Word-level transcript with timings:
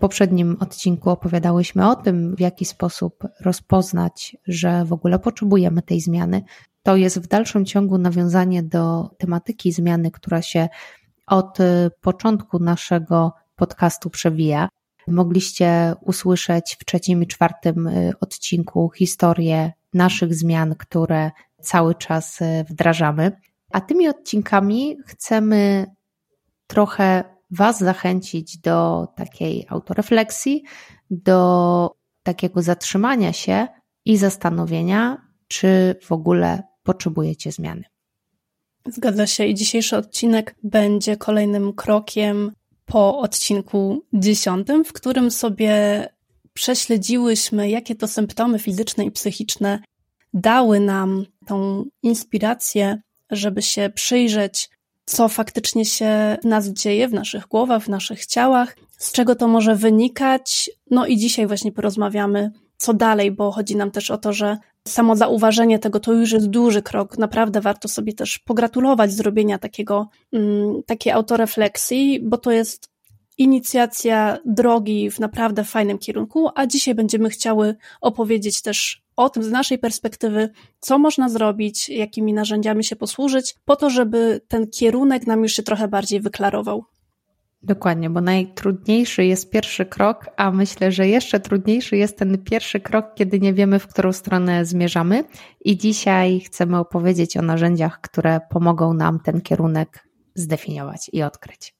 Poprzednim 0.00 0.56
odcinku 0.60 1.10
opowiadałyśmy 1.10 1.90
o 1.90 1.96
tym, 1.96 2.36
w 2.36 2.40
jaki 2.40 2.64
sposób 2.64 3.24
rozpoznać, 3.40 4.36
że 4.46 4.84
w 4.84 4.92
ogóle 4.92 5.18
potrzebujemy 5.18 5.82
tej 5.82 6.00
zmiany. 6.00 6.42
To 6.82 6.96
jest 6.96 7.18
w 7.18 7.26
dalszym 7.26 7.64
ciągu 7.64 7.98
nawiązanie 7.98 8.62
do 8.62 9.10
tematyki 9.18 9.72
zmiany, 9.72 10.10
która 10.10 10.42
się 10.42 10.68
od 11.26 11.58
początku 12.00 12.58
naszego 12.58 13.32
podcastu 13.56 14.10
przewija. 14.10 14.68
Mogliście 15.08 15.94
usłyszeć 16.00 16.76
w 16.80 16.84
trzecim 16.84 17.22
i 17.22 17.26
czwartym 17.26 17.86
y, 17.86 18.12
odcinku 18.20 18.90
historię 18.96 19.72
naszych 19.94 20.34
zmian, 20.34 20.74
które 20.74 21.30
cały 21.62 21.94
czas 21.94 22.40
y, 22.40 22.64
wdrażamy. 22.70 23.32
A 23.72 23.80
tymi 23.80 24.08
odcinkami 24.08 24.96
chcemy 25.06 25.86
trochę 26.66 27.24
Was 27.50 27.78
zachęcić 27.78 28.58
do 28.58 29.08
takiej 29.16 29.66
autorefleksji, 29.68 30.62
do 31.10 31.90
takiego 32.22 32.62
zatrzymania 32.62 33.32
się 33.32 33.68
i 34.04 34.16
zastanowienia, 34.16 35.28
czy 35.48 35.96
w 36.02 36.12
ogóle 36.12 36.62
potrzebujecie 36.82 37.52
zmiany. 37.52 37.84
Zgadza 38.86 39.26
się 39.26 39.46
i 39.46 39.54
dzisiejszy 39.54 39.96
odcinek 39.96 40.54
będzie 40.62 41.16
kolejnym 41.16 41.72
krokiem 41.72 42.52
po 42.84 43.18
odcinku 43.18 44.04
dziesiątym, 44.12 44.84
w 44.84 44.92
którym 44.92 45.30
sobie 45.30 46.06
prześledziłyśmy, 46.52 47.70
jakie 47.70 47.94
to 47.94 48.08
symptomy 48.08 48.58
fizyczne 48.58 49.04
i 49.04 49.10
psychiczne 49.10 49.82
dały 50.34 50.80
nam 50.80 51.26
tą 51.46 51.84
inspirację, 52.02 53.00
żeby 53.30 53.62
się 53.62 53.90
przyjrzeć 53.94 54.70
co 55.10 55.28
faktycznie 55.28 55.84
się 55.84 56.36
w 56.42 56.44
nas 56.44 56.68
dzieje, 56.68 57.08
w 57.08 57.12
naszych 57.12 57.46
głowach, 57.46 57.82
w 57.82 57.88
naszych 57.88 58.26
ciałach, 58.26 58.76
z 58.98 59.12
czego 59.12 59.34
to 59.34 59.48
może 59.48 59.76
wynikać. 59.76 60.70
No 60.90 61.06
i 61.06 61.16
dzisiaj 61.16 61.46
właśnie 61.46 61.72
porozmawiamy, 61.72 62.50
co 62.76 62.94
dalej, 62.94 63.30
bo 63.30 63.52
chodzi 63.52 63.76
nam 63.76 63.90
też 63.90 64.10
o 64.10 64.18
to, 64.18 64.32
że 64.32 64.58
samo 64.88 65.16
zauważenie 65.16 65.78
tego 65.78 66.00
to 66.00 66.12
już 66.12 66.32
jest 66.32 66.46
duży 66.46 66.82
krok. 66.82 67.18
Naprawdę 67.18 67.60
warto 67.60 67.88
sobie 67.88 68.12
też 68.12 68.38
pogratulować 68.38 69.12
zrobienia 69.12 69.58
takiego, 69.58 70.08
mm, 70.32 70.82
takiej 70.86 71.12
autorefleksji, 71.12 72.20
bo 72.22 72.38
to 72.38 72.50
jest 72.50 72.90
inicjacja 73.38 74.38
drogi 74.46 75.10
w 75.10 75.20
naprawdę 75.20 75.64
fajnym 75.64 75.98
kierunku, 75.98 76.48
a 76.54 76.66
dzisiaj 76.66 76.94
będziemy 76.94 77.30
chciały 77.30 77.76
opowiedzieć 78.00 78.62
też 78.62 79.02
o 79.16 79.30
tym 79.30 79.42
z 79.42 79.50
naszej 79.50 79.78
perspektywy, 79.78 80.50
co 80.80 80.98
można 80.98 81.28
zrobić, 81.28 81.88
jakimi 81.88 82.32
narzędziami 82.32 82.84
się 82.84 82.96
posłużyć, 82.96 83.54
po 83.64 83.76
to, 83.76 83.90
żeby 83.90 84.40
ten 84.48 84.66
kierunek 84.70 85.26
nam 85.26 85.42
już 85.42 85.52
się 85.52 85.62
trochę 85.62 85.88
bardziej 85.88 86.20
wyklarował. 86.20 86.84
Dokładnie, 87.62 88.10
bo 88.10 88.20
najtrudniejszy 88.20 89.24
jest 89.24 89.50
pierwszy 89.50 89.86
krok, 89.86 90.26
a 90.36 90.50
myślę, 90.50 90.92
że 90.92 91.08
jeszcze 91.08 91.40
trudniejszy 91.40 91.96
jest 91.96 92.18
ten 92.18 92.44
pierwszy 92.44 92.80
krok, 92.80 93.06
kiedy 93.14 93.40
nie 93.40 93.54
wiemy, 93.54 93.78
w 93.78 93.86
którą 93.86 94.12
stronę 94.12 94.64
zmierzamy. 94.64 95.24
I 95.64 95.78
dzisiaj 95.78 96.40
chcemy 96.40 96.78
opowiedzieć 96.78 97.36
o 97.36 97.42
narzędziach, 97.42 98.00
które 98.00 98.40
pomogą 98.50 98.94
nam 98.94 99.20
ten 99.20 99.40
kierunek 99.40 100.08
zdefiniować 100.34 101.10
i 101.12 101.22
odkryć. 101.22 101.74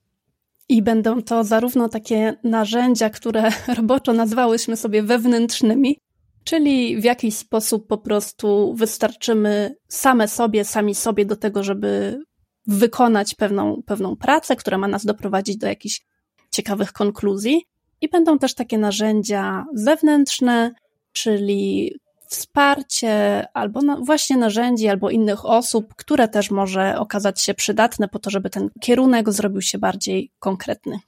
I 0.68 0.82
będą 0.82 1.22
to 1.22 1.44
zarówno 1.44 1.88
takie 1.88 2.36
narzędzia, 2.44 3.10
które 3.10 3.50
roboczo 3.78 4.12
nazwałyśmy 4.12 4.76
sobie 4.76 5.02
wewnętrznymi, 5.02 5.98
czyli 6.44 7.00
w 7.00 7.04
jakiś 7.04 7.36
sposób 7.36 7.86
po 7.86 7.98
prostu 7.98 8.74
wystarczymy 8.74 9.76
same 9.88 10.28
sobie, 10.28 10.64
sami 10.64 10.94
sobie 10.94 11.24
do 11.24 11.36
tego, 11.36 11.64
żeby 11.64 12.20
wykonać 12.66 13.34
pewną, 13.34 13.82
pewną 13.86 14.16
pracę, 14.16 14.56
która 14.56 14.78
ma 14.78 14.88
nas 14.88 15.04
doprowadzić 15.04 15.56
do 15.56 15.66
jakichś 15.66 16.00
ciekawych 16.50 16.92
konkluzji. 16.92 17.66
I 18.00 18.08
będą 18.08 18.38
też 18.38 18.54
takie 18.54 18.78
narzędzia 18.78 19.64
zewnętrzne, 19.74 20.72
czyli 21.12 21.94
wsparcie 22.28 23.46
albo 23.54 23.82
na, 23.82 23.96
właśnie 23.96 24.36
narzędzi, 24.36 24.88
albo 24.88 25.10
innych 25.10 25.44
osób, 25.44 25.94
które 25.94 26.28
też 26.28 26.50
może 26.50 26.98
okazać 26.98 27.40
się 27.40 27.54
przydatne 27.54 28.08
po 28.08 28.18
to, 28.18 28.30
żeby 28.30 28.50
ten 28.50 28.70
kierunek 28.80 29.32
zrobił 29.32 29.62
się 29.62 29.78
bardziej 29.78 30.32
konkretny. 30.38 30.98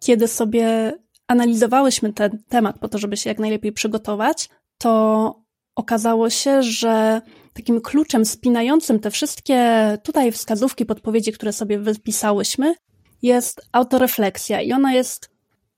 Kiedy 0.00 0.28
sobie 0.28 0.92
analizowałyśmy 1.30 2.12
ten 2.12 2.42
temat 2.48 2.78
po 2.78 2.88
to, 2.88 2.98
żeby 2.98 3.16
się 3.16 3.30
jak 3.30 3.38
najlepiej 3.38 3.72
przygotować, 3.72 4.48
to 4.78 5.34
okazało 5.74 6.30
się, 6.30 6.62
że 6.62 7.20
takim 7.52 7.80
kluczem 7.80 8.24
spinającym 8.24 9.00
te 9.00 9.10
wszystkie 9.10 9.98
tutaj 10.04 10.32
wskazówki, 10.32 10.86
podpowiedzi, 10.86 11.32
które 11.32 11.52
sobie 11.52 11.78
wypisałyśmy, 11.78 12.74
jest 13.22 13.60
autorefleksja. 13.72 14.60
I 14.60 14.72
ona 14.72 14.92
jest 14.92 15.30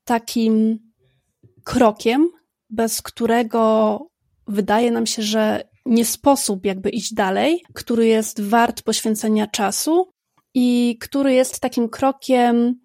takim 0.03 0.79
krokiem, 1.63 2.29
bez 2.69 3.01
którego 3.01 3.97
wydaje 4.47 4.91
nam 4.91 5.05
się, 5.05 5.21
że 5.21 5.63
nie 5.85 6.05
sposób 6.05 6.65
jakby 6.65 6.89
iść 6.89 7.13
dalej, 7.13 7.63
który 7.73 8.07
jest 8.07 8.41
wart 8.41 8.81
poświęcenia 8.81 9.47
czasu 9.47 10.11
i 10.53 10.97
który 11.01 11.33
jest 11.33 11.59
takim 11.59 11.89
krokiem 11.89 12.82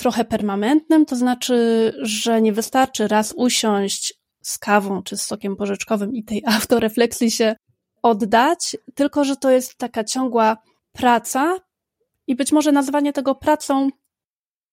trochę 0.00 0.24
permanentnym, 0.24 1.06
to 1.06 1.16
znaczy, 1.16 1.92
że 2.02 2.42
nie 2.42 2.52
wystarczy 2.52 3.08
raz 3.08 3.34
usiąść 3.36 4.14
z 4.42 4.58
kawą 4.58 5.02
czy 5.02 5.16
z 5.16 5.22
sokiem 5.22 5.56
porzeczkowym 5.56 6.14
i 6.14 6.24
tej 6.24 6.42
autorefleksji 6.60 7.30
się 7.30 7.56
oddać, 8.02 8.76
tylko 8.94 9.24
że 9.24 9.36
to 9.36 9.50
jest 9.50 9.78
taka 9.78 10.04
ciągła 10.04 10.56
praca 10.92 11.56
i 12.26 12.36
być 12.36 12.52
może 12.52 12.72
nazwanie 12.72 13.12
tego 13.12 13.34
pracą 13.34 13.88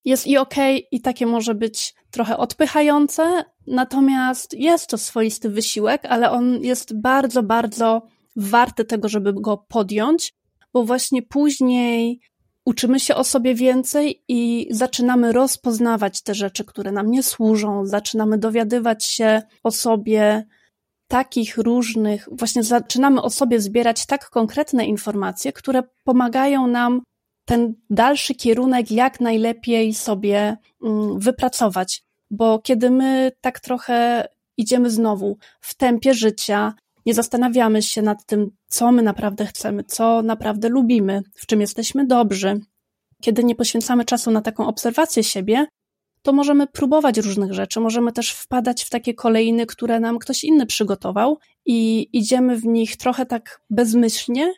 jest 0.05 0.27
i 0.27 0.38
okej, 0.38 0.75
okay, 0.75 0.88
i 0.91 1.01
takie 1.01 1.25
może 1.25 1.55
być 1.55 1.95
trochę 2.11 2.38
odpychające, 2.38 3.44
natomiast 3.67 4.53
jest 4.53 4.88
to 4.89 4.97
swoisty 4.97 5.49
wysiłek, 5.49 6.05
ale 6.05 6.31
on 6.31 6.63
jest 6.63 7.01
bardzo, 7.01 7.44
bardzo 7.44 8.01
warty 8.35 8.85
tego, 8.85 9.09
żeby 9.09 9.33
go 9.33 9.57
podjąć, 9.57 10.33
bo 10.73 10.83
właśnie 10.83 11.21
później 11.21 12.19
uczymy 12.67 13.00
się 13.00 13.16
o 13.16 13.23
sobie 13.23 13.55
więcej 13.55 14.23
i 14.28 14.67
zaczynamy 14.72 15.31
rozpoznawać 15.31 16.22
te 16.22 16.35
rzeczy, 16.35 16.66
które 16.66 16.91
nam 16.91 17.11
nie 17.11 17.23
służą, 17.23 17.85
zaczynamy 17.85 18.38
dowiadywać 18.38 19.05
się 19.05 19.41
o 19.63 19.72
sobie 19.72 20.45
takich 21.07 21.57
różnych, 21.57 22.29
właśnie 22.31 22.63
zaczynamy 22.63 23.22
o 23.22 23.29
sobie 23.29 23.61
zbierać 23.61 24.06
tak 24.06 24.29
konkretne 24.29 24.85
informacje, 24.85 25.53
które 25.53 25.83
pomagają 26.03 26.67
nam 26.67 27.01
ten 27.45 27.73
dalszy 27.89 28.35
kierunek 28.35 28.91
jak 28.91 29.19
najlepiej 29.19 29.94
sobie 29.94 30.57
mm, 30.83 31.19
wypracować. 31.19 32.03
Bo 32.31 32.59
kiedy 32.59 32.89
my 32.89 33.31
tak 33.41 33.59
trochę 33.59 34.27
idziemy 34.57 34.89
znowu 34.89 35.38
w 35.61 35.75
tempie 35.75 36.13
życia, 36.13 36.73
nie 37.06 37.13
zastanawiamy 37.13 37.81
się 37.81 38.01
nad 38.01 38.25
tym, 38.25 38.51
co 38.67 38.91
my 38.91 39.01
naprawdę 39.01 39.45
chcemy, 39.45 39.83
co 39.83 40.22
naprawdę 40.22 40.69
lubimy, 40.69 41.22
w 41.35 41.45
czym 41.45 41.61
jesteśmy 41.61 42.05
dobrzy. 42.05 42.59
Kiedy 43.22 43.44
nie 43.44 43.55
poświęcamy 43.55 44.05
czasu 44.05 44.31
na 44.31 44.41
taką 44.41 44.67
obserwację 44.67 45.23
siebie, 45.23 45.66
to 46.22 46.33
możemy 46.33 46.67
próbować 46.67 47.18
różnych 47.18 47.53
rzeczy, 47.53 47.80
możemy 47.80 48.12
też 48.12 48.31
wpadać 48.31 48.83
w 48.83 48.89
takie 48.89 49.13
kolejny, 49.13 49.65
które 49.65 50.00
nam 50.00 50.19
ktoś 50.19 50.44
inny 50.44 50.65
przygotował 50.65 51.38
i 51.65 52.09
idziemy 52.13 52.56
w 52.56 52.65
nich 52.65 52.97
trochę 52.97 53.25
tak 53.25 53.62
bezmyślnie. 53.69 54.53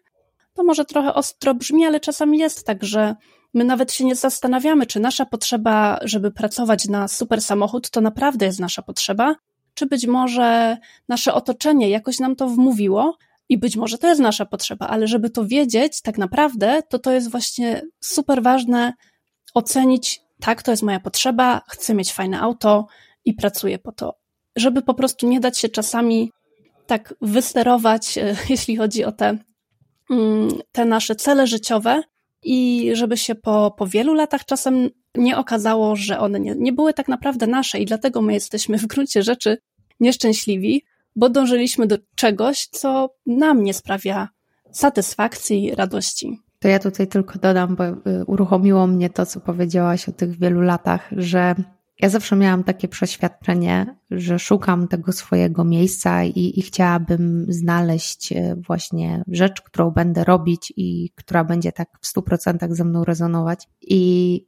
To 0.54 0.64
może 0.64 0.86
trochę 0.86 1.14
ostro 1.14 1.54
brzmi, 1.56 1.86
ale 1.86 2.00
czasami 2.00 2.38
jest 2.38 2.66
tak, 2.66 2.84
że 2.84 3.16
my 3.54 3.64
nawet 3.64 3.92
się 3.94 4.06
nie 4.06 4.16
zastanawiamy, 4.16 4.86
czy 4.86 5.00
nasza 5.00 5.26
potrzeba, 5.26 6.00
żeby 6.02 6.32
pracować 6.32 6.88
na 6.88 7.08
super 7.08 7.42
samochód, 7.42 7.90
to 7.90 8.02
naprawdę 8.02 8.46
jest 8.46 8.60
nasza 8.60 8.82
potrzeba, 8.82 9.36
czy 9.74 9.86
być 9.86 10.08
może 10.08 10.78
nasze 11.08 11.34
otoczenie 11.34 11.90
jakoś 11.90 12.20
nam 12.20 12.36
to 12.36 12.48
wmówiło 12.48 13.18
i 13.50 13.58
być 13.58 13.76
może 13.76 13.98
to 13.98 14.08
jest 14.08 14.22
nasza 14.22 14.46
potrzeba, 14.46 14.88
ale 14.88 15.08
żeby 15.08 15.30
to 15.30 15.46
wiedzieć 15.46 16.02
tak 16.02 16.18
naprawdę, 16.18 16.84
to 16.90 17.00
to 17.00 17.12
jest 17.12 17.32
właśnie 17.32 17.82
super 18.00 18.44
ważne 18.44 18.94
ocenić, 19.54 20.22
tak, 20.40 20.64
to 20.64 20.72
jest 20.72 20.84
moja 20.84 21.00
potrzeba, 21.00 21.62
chcę 21.68 21.94
mieć 21.94 22.14
fajne 22.14 22.40
auto 22.40 22.88
i 23.26 23.34
pracuję 23.34 23.80
po 23.80 23.92
to. 23.92 24.16
Żeby 24.56 24.82
po 24.82 24.94
prostu 24.94 25.28
nie 25.28 25.40
dać 25.40 25.58
się 25.58 25.70
czasami 25.70 26.32
tak 26.88 27.14
wysterować, 27.22 28.18
e, 28.18 28.36
jeśli 28.50 28.76
chodzi 28.76 29.06
o 29.06 29.12
te, 29.12 29.38
mm, 30.10 30.50
te 30.72 30.86
nasze 30.86 31.16
cele 31.16 31.48
życiowe, 31.48 32.04
i 32.44 32.90
żeby 32.94 33.18
się 33.18 33.36
po, 33.36 33.76
po 33.78 33.88
wielu 33.88 34.14
latach 34.14 34.46
czasem 34.46 34.90
nie 35.16 35.38
okazało, 35.38 35.96
że 35.96 36.20
one 36.20 36.40
nie, 36.40 36.56
nie 36.58 36.74
były 36.74 36.94
tak 36.94 37.08
naprawdę 37.08 37.48
nasze 37.48 37.80
i 37.80 37.86
dlatego 37.86 38.22
my 38.22 38.34
jesteśmy 38.34 38.78
w 38.78 38.88
gruncie 38.88 39.24
rzeczy 39.24 39.58
nieszczęśliwi, 40.00 40.84
bo 41.20 41.30
dążyliśmy 41.30 41.88
do 41.88 41.98
czegoś, 42.16 42.68
co 42.68 43.16
nam 43.26 43.64
nie 43.64 43.74
sprawia 43.74 44.30
satysfakcji 44.72 45.66
i 45.66 45.76
radości. 45.76 46.40
To 46.60 46.68
ja 46.68 46.80
tutaj 46.80 47.08
tylko 47.08 47.40
dodam, 47.40 47.76
bo 47.76 47.86
y, 47.88 47.96
uruchomiło 48.28 48.88
mnie 48.88 49.10
to, 49.10 49.26
co 49.26 49.40
powiedziałaś 49.40 50.10
o 50.10 50.12
tych 50.12 50.40
wielu 50.40 50.62
latach, 50.62 51.10
że 51.12 51.56
ja 52.00 52.10
zawsze 52.10 52.36
miałam 52.36 52.64
takie 52.64 52.88
przeświadczenie, 52.88 53.96
że 54.12 54.40
szukam 54.40 54.88
tego 54.88 55.12
swojego 55.12 55.64
miejsca 55.64 56.24
i, 56.24 56.60
i, 56.60 56.62
chciałabym 56.62 57.46
znaleźć 57.50 58.32
y, 58.32 58.56
właśnie 58.68 59.24
rzecz, 59.28 59.62
którą 59.62 59.92
będę 59.92 60.24
robić 60.24 60.74
i 60.78 61.12
która 61.16 61.44
będzie 61.44 61.72
tak 61.72 61.90
w 62.02 62.08
stu 62.08 62.22
procentach 62.22 62.76
ze 62.76 62.84
mną 62.84 63.04
rezonować. 63.04 63.68
I 63.82 64.46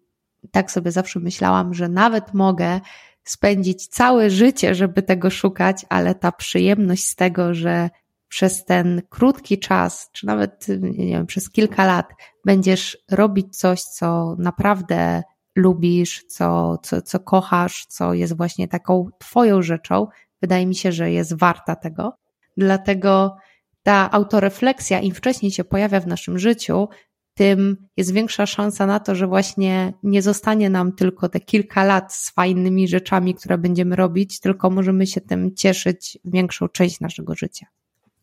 tak 0.51 0.71
sobie 0.71 0.91
zawsze 0.91 1.19
myślałam, 1.19 1.73
że 1.73 1.89
nawet 1.89 2.33
mogę 2.33 2.79
spędzić 3.23 3.87
całe 3.87 4.29
życie, 4.29 4.75
żeby 4.75 5.03
tego 5.03 5.29
szukać, 5.29 5.85
ale 5.89 6.15
ta 6.15 6.31
przyjemność 6.31 7.07
z 7.07 7.15
tego, 7.15 7.53
że 7.53 7.89
przez 8.27 8.65
ten 8.65 9.01
krótki 9.09 9.59
czas, 9.59 10.09
czy 10.11 10.25
nawet 10.25 10.65
nie 10.81 11.07
wiem, 11.07 11.25
przez 11.25 11.49
kilka 11.49 11.85
lat 11.85 12.09
będziesz 12.45 12.97
robić 13.11 13.57
coś, 13.57 13.81
co 13.81 14.35
naprawdę 14.39 15.23
lubisz, 15.55 16.23
co, 16.27 16.77
co, 16.83 17.01
co 17.01 17.19
kochasz, 17.19 17.85
co 17.85 18.13
jest 18.13 18.37
właśnie 18.37 18.67
taką 18.67 19.09
Twoją 19.19 19.61
rzeczą, 19.61 20.07
wydaje 20.41 20.65
mi 20.65 20.75
się, 20.75 20.91
że 20.91 21.11
jest 21.11 21.37
warta 21.37 21.75
tego. 21.75 22.13
Dlatego 22.57 23.35
ta 23.83 24.11
autorefleksja, 24.11 24.99
im 24.99 25.13
wcześniej 25.13 25.51
się 25.51 25.63
pojawia 25.63 25.99
w 25.99 26.07
naszym 26.07 26.39
życiu, 26.39 26.87
tym 27.33 27.87
jest 27.97 28.13
większa 28.13 28.45
szansa 28.45 28.85
na 28.85 28.99
to, 28.99 29.15
że 29.15 29.27
właśnie 29.27 29.93
nie 30.03 30.21
zostanie 30.21 30.69
nam 30.69 30.91
tylko 30.91 31.29
te 31.29 31.39
kilka 31.39 31.83
lat 31.83 32.13
z 32.13 32.31
fajnymi 32.31 32.87
rzeczami, 32.87 33.35
które 33.35 33.57
będziemy 33.57 33.95
robić, 33.95 34.39
tylko 34.39 34.69
możemy 34.69 35.07
się 35.07 35.21
tym 35.21 35.55
cieszyć 35.55 36.17
większą 36.25 36.67
część 36.67 36.99
naszego 36.99 37.35
życia. 37.35 37.65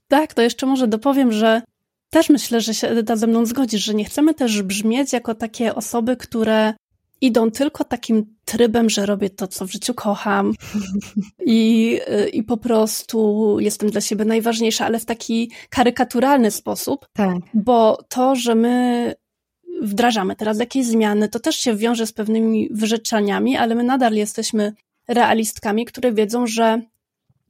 Tak, 0.09 0.35
to 0.35 0.43
jeszcze 0.43 0.67
może 0.67 0.89
dopowiem, 0.89 1.33
że 1.33 1.63
też 2.11 2.29
myślę, 2.31 2.61
że 2.61 2.75
się 2.75 2.89
Edyta 2.89 3.17
ze 3.17 3.27
mną 3.27 3.47
zgodzisz, 3.47 3.85
że 3.85 3.95
nie 3.95 4.05
chcemy 4.05 4.35
też 4.35 4.63
brzmieć 4.63 5.13
jako 5.13 5.35
takie 5.35 5.75
osoby, 5.75 6.17
które 6.17 6.75
idą 7.21 7.51
tylko 7.51 7.85
takim 7.85 8.37
trybem, 8.45 8.91
że 8.91 9.07
robię 9.07 9.31
to, 9.31 9.49
co 9.49 9.67
w 9.67 9.73
życiu 9.73 9.95
kocham 9.95 10.53
i, 11.47 12.01
i 12.33 12.43
po 12.43 12.57
prostu 12.57 13.57
jestem 13.61 13.91
dla 13.91 14.01
siebie 14.01 14.25
najważniejsza, 14.25 14.87
ale 14.87 14.99
w 14.99 15.05
taki 15.05 15.51
karykaturalny 15.71 16.51
sposób, 16.51 17.07
tak. 17.13 17.37
bo 17.55 17.99
to, 18.09 18.37
że 18.37 18.55
my 18.55 19.15
wdrażamy 19.83 20.37
teraz 20.37 20.59
jakieś 20.59 20.87
zmiany, 20.87 21.29
to 21.29 21.41
też 21.41 21.57
się 21.57 21.77
wiąże 21.77 22.07
z 22.07 22.13
pewnymi 22.13 22.69
wyrzeczeniami, 22.71 23.57
ale 23.57 23.75
my 23.75 23.85
nadal 23.85 24.13
jesteśmy 24.13 24.73
realistkami, 25.09 25.85
które 25.85 26.13
wiedzą, 26.13 26.47
że 26.47 26.83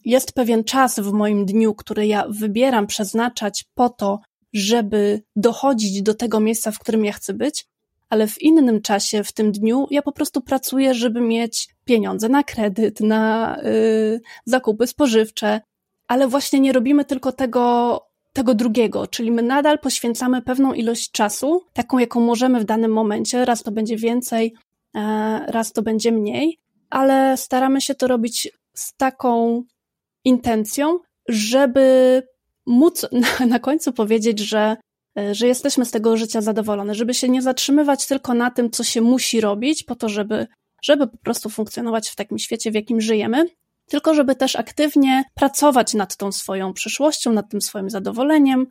jest 0.05 0.32
pewien 0.32 0.64
czas 0.64 1.00
w 1.00 1.12
moim 1.12 1.47
dniu, 1.47 1.75
który 1.75 2.06
ja 2.06 2.25
wybieram 2.29 2.87
przeznaczać 2.87 3.64
po 3.75 3.88
to, 3.88 4.21
żeby 4.53 5.23
dochodzić 5.37 6.03
do 6.03 6.14
tego 6.14 6.41
miejsca, 6.41 6.71
w 6.71 6.79
którym 6.79 7.05
ja 7.05 7.12
chcę 7.12 7.35
być, 7.35 7.67
ale 8.09 8.27
w 8.27 8.43
innym 8.43 8.83
czasie, 8.83 9.25
w 9.25 9.33
tym 9.33 9.53
dniu, 9.53 9.87
ja 9.91 10.03
po 10.03 10.13
prostu 10.13 10.41
pracuję, 10.41 10.95
żeby 10.95 11.21
mieć 11.21 11.69
pieniądze 11.85 12.29
na 12.29 12.43
kredyt, 12.43 13.01
na 13.01 13.57
y, 13.63 14.21
zakupy 14.45 14.87
spożywcze, 14.87 15.61
ale 16.09 16.29
właśnie 16.29 16.61
nie 16.61 16.73
robimy 16.73 17.05
tylko 17.05 17.33
tego, 17.33 18.01
tego 18.33 18.55
drugiego, 18.55 19.07
czyli 19.07 19.31
my 19.31 19.43
nadal 19.43 19.79
poświęcamy 19.79 20.43
pewną 20.43 20.73
ilość 20.73 21.11
czasu, 21.11 21.63
taką 21.73 21.99
jaką 21.99 22.21
możemy 22.21 22.61
w 22.61 22.65
danym 22.65 22.93
momencie, 22.93 23.45
raz 23.45 23.63
to 23.63 23.71
będzie 23.71 23.97
więcej, 23.97 24.55
e, 24.95 25.01
raz 25.49 25.73
to 25.73 25.83
będzie 25.83 26.13
mniej, 26.13 26.59
ale 26.91 27.37
staramy 27.37 27.81
się 27.81 27.95
to 27.95 28.07
robić 28.07 28.49
z 28.75 28.95
taką 28.97 29.63
intencją, 30.25 30.99
żeby 31.29 32.23
móc 32.67 33.07
na, 33.41 33.47
na 33.47 33.59
końcu 33.59 33.93
powiedzieć, 33.93 34.39
że 34.39 34.77
że 35.32 35.47
jesteśmy 35.47 35.85
z 35.85 35.91
tego 35.91 36.17
życia 36.17 36.41
zadowolone, 36.41 36.94
żeby 36.94 37.15
się 37.15 37.29
nie 37.29 37.43
zatrzymywać 37.43 38.06
tylko 38.06 38.35
na 38.35 38.50
tym, 38.50 38.70
co 38.70 38.85
się 38.85 39.00
musi 39.00 39.41
robić, 39.41 39.82
po 39.82 39.94
to, 39.94 40.09
żeby, 40.09 40.47
żeby 40.82 41.06
po 41.06 41.19
prostu 41.19 41.50
funkcjonować 41.50 42.09
w 42.09 42.17
takim 42.17 42.38
świecie, 42.38 42.70
w 42.70 42.75
jakim 42.75 43.00
żyjemy, 43.00 43.47
tylko 43.88 44.15
żeby 44.15 44.35
też 44.35 44.56
aktywnie 44.56 45.25
pracować 45.35 45.94
nad 45.94 46.17
tą 46.17 46.32
swoją 46.32 46.73
przyszłością, 46.73 47.32
nad 47.32 47.50
tym 47.50 47.61
swoim 47.61 47.91
zadowoleniem. 47.91 48.67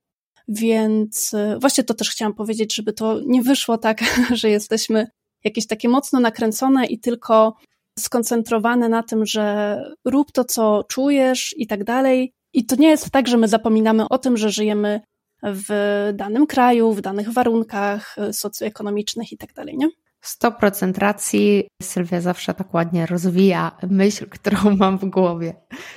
Więc 0.47 1.33
e, 1.33 1.57
właśnie 1.61 1.83
to 1.83 1.94
też 1.94 2.09
chciałam 2.09 2.33
powiedzieć, 2.33 2.75
żeby 2.75 2.93
to 2.93 3.19
nie 3.25 3.41
wyszło 3.41 3.77
tak, 3.77 4.03
że 4.39 4.50
jesteśmy 4.50 5.07
jakieś 5.43 5.67
takie 5.67 5.89
mocno 5.89 6.19
nakręcone 6.19 6.85
i 6.85 7.00
tylko 7.00 7.55
skoncentrowane 8.00 8.89
na 8.89 9.03
tym, 9.03 9.25
że 9.25 9.77
rób 10.05 10.31
to, 10.31 10.43
co 10.43 10.83
czujesz 10.83 11.55
i 11.57 11.67
tak 11.67 11.83
dalej. 11.83 12.33
I 12.53 12.65
to 12.65 12.75
nie 12.75 12.89
jest 12.89 13.09
tak, 13.09 13.27
że 13.27 13.38
my 13.38 13.47
zapominamy 13.47 14.09
o 14.09 14.17
tym, 14.17 14.38
że 14.38 14.50
żyjemy 14.50 15.01
w 15.44 15.69
danym 16.13 16.48
kraju, 16.48 16.94
w 16.94 17.01
danych 17.01 17.34
warunkach 17.34 18.16
socjoekonomicznych 18.31 19.31
i 19.31 19.38
tak 19.38 19.50
nie? 19.74 19.89
100% 20.28 20.98
racji. 20.98 21.68
Sylwia 21.81 22.22
zawsze 22.22 22.54
tak 22.54 22.74
ładnie 22.74 23.06
rozwija 23.06 23.72
myśl, 23.89 24.30
którą 24.39 24.75
mam 24.75 24.98
w 24.98 25.06
głowie. 25.06 25.56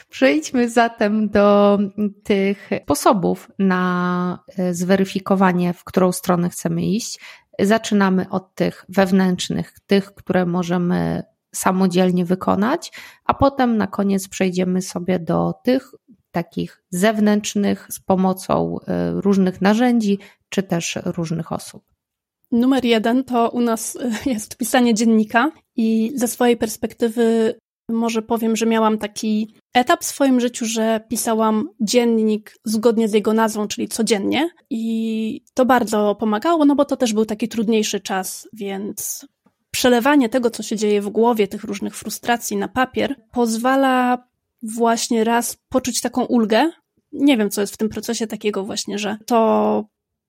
Przejdźmy 0.09 0.71
zatem 0.71 1.29
do 1.29 1.79
tych 2.25 2.71
sposobów 2.83 3.51
na 3.59 4.45
e, 4.59 4.75
zweryfikowanie, 4.75 5.73
w 5.73 5.85
którą 5.85 6.13
stronę 6.13 6.51
chcemy 6.51 6.83
iść. 6.83 7.21
Zaczynamy 7.59 8.29
od 8.31 8.55
tych 8.55 8.85
wewnętrznych, 8.89 9.73
tych, 9.87 10.15
które 10.15 10.47
możemy 10.47 11.23
samodzielnie 11.55 12.25
wykonać, 12.25 12.93
a 13.25 13.35
potem 13.35 13.77
na 13.77 13.87
koniec 13.87 14.29
przejdziemy 14.29 14.83
sobie 14.83 15.19
do 15.19 15.55
tych, 15.65 15.91
takich 16.33 16.83
zewnętrznych 16.91 17.87
z 17.91 18.01
pomocą 18.01 18.77
y, 18.79 19.21
różnych 19.21 19.61
narzędzi 19.61 20.19
czy 20.49 20.63
też 20.63 20.99
różnych 21.05 21.53
osób. 21.53 21.83
Numer 22.53 22.85
jeden 22.85 23.25
to 23.25 23.51
u 23.51 23.61
nas 23.61 23.97
y, 23.97 24.31
jest 24.31 24.57
pisanie 24.57 24.95
dziennika 24.95 25.53
i 25.77 26.13
ze 26.15 26.29
swojej 26.29 26.57
perspektywy 26.57 27.55
może 27.89 28.23
powiem, 28.23 28.57
że 28.57 28.67
miałam 28.67 28.99
taki 28.99 29.55
etap 29.75 30.03
w 30.03 30.07
swoim 30.07 30.41
życiu, 30.41 30.67
że 30.67 31.01
pisałam 31.09 31.69
dziennik 31.81 32.55
zgodnie 32.65 33.09
z 33.09 33.13
jego 33.13 33.33
nazwą, 33.33 33.69
czyli 33.69 33.89
codziennie 33.89 34.51
i 34.71 35.45
to 35.55 35.67
bardzo 35.67 36.15
pomagało, 36.15 36.65
no 36.65 36.75
bo 36.75 36.85
to 36.85 36.97
też 36.97 37.13
był 37.13 37.25
taki 37.25 37.49
trudniejszy 37.49 38.01
czas, 38.01 38.49
więc 38.53 39.27
przelewanie 39.71 40.29
tego, 40.29 40.51
co 40.51 40.63
się 40.63 40.77
dzieje 40.77 41.03
w 41.03 41.09
głowie, 41.09 41.49
tych 41.49 41.65
różnych 41.65 41.97
frustracji 41.97 42.57
na 42.57 42.69
papier 42.69 43.17
pozwala 43.33 44.25
właśnie 44.63 45.25
raz 45.25 45.57
poczuć 45.69 46.01
taką 46.01 46.25
ulgę. 46.25 46.71
Nie 47.13 47.37
wiem, 47.37 47.51
co 47.51 47.61
jest 47.61 47.75
w 47.75 47.77
tym 47.77 47.89
procesie 47.89 48.27
takiego 48.27 48.65
właśnie, 48.65 48.99
że 48.99 49.17
to 49.27 49.85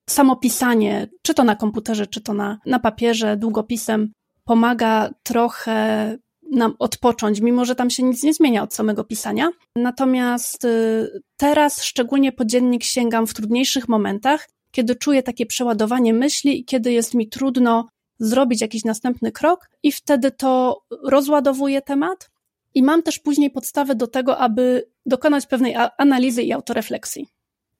samo 0.10 0.36
pisanie, 0.36 1.08
czy 1.22 1.34
to 1.34 1.44
na 1.44 1.56
komputerze, 1.56 2.08
czy 2.08 2.22
to 2.22 2.34
na, 2.34 2.60
na 2.66 2.80
papierze, 2.80 3.38
długopisem, 3.38 4.12
pomaga 4.44 5.10
trochę 5.24 6.18
nam 6.52 6.76
odpocząć, 6.80 7.42
mimo 7.42 7.66
że 7.66 7.76
tam 7.76 7.90
się 7.90 8.04
nic 8.04 8.24
nie 8.24 8.34
zmienia 8.34 8.64
od 8.64 8.74
samego 8.74 9.04
pisania. 9.04 9.50
Natomiast 9.76 10.66
y, 10.66 11.22
teraz, 11.38 11.84
szczególnie 11.84 12.32
po 12.32 12.46
dziennik, 12.46 12.84
sięgam 12.84 13.28
w 13.28 13.34
trudniejszych 13.34 13.90
momentach, 13.90 14.50
kiedy 14.72 14.96
czuję 14.96 15.24
takie 15.24 15.46
przeładowanie 15.46 16.14
myśli 16.14 16.60
i 16.60 16.66
kiedy 16.66 16.92
jest 16.92 17.14
mi 17.14 17.30
trudno 17.30 17.88
zrobić 18.20 18.62
jakiś 18.62 18.84
następny 18.84 19.32
krok, 19.32 19.70
i 19.84 19.92
wtedy 19.92 20.32
to 20.32 20.82
rozładowuje 21.04 21.82
temat 21.82 22.31
i 22.74 22.84
mam 22.84 23.04
też 23.04 23.20
później 23.20 23.52
podstawę 23.52 23.96
do 23.96 24.08
tego, 24.08 24.38
aby 24.38 24.90
dokonać 25.06 25.48
pewnej 25.48 25.76
analizy 25.98 26.44
i 26.44 26.54
autorefleksji. 26.54 27.28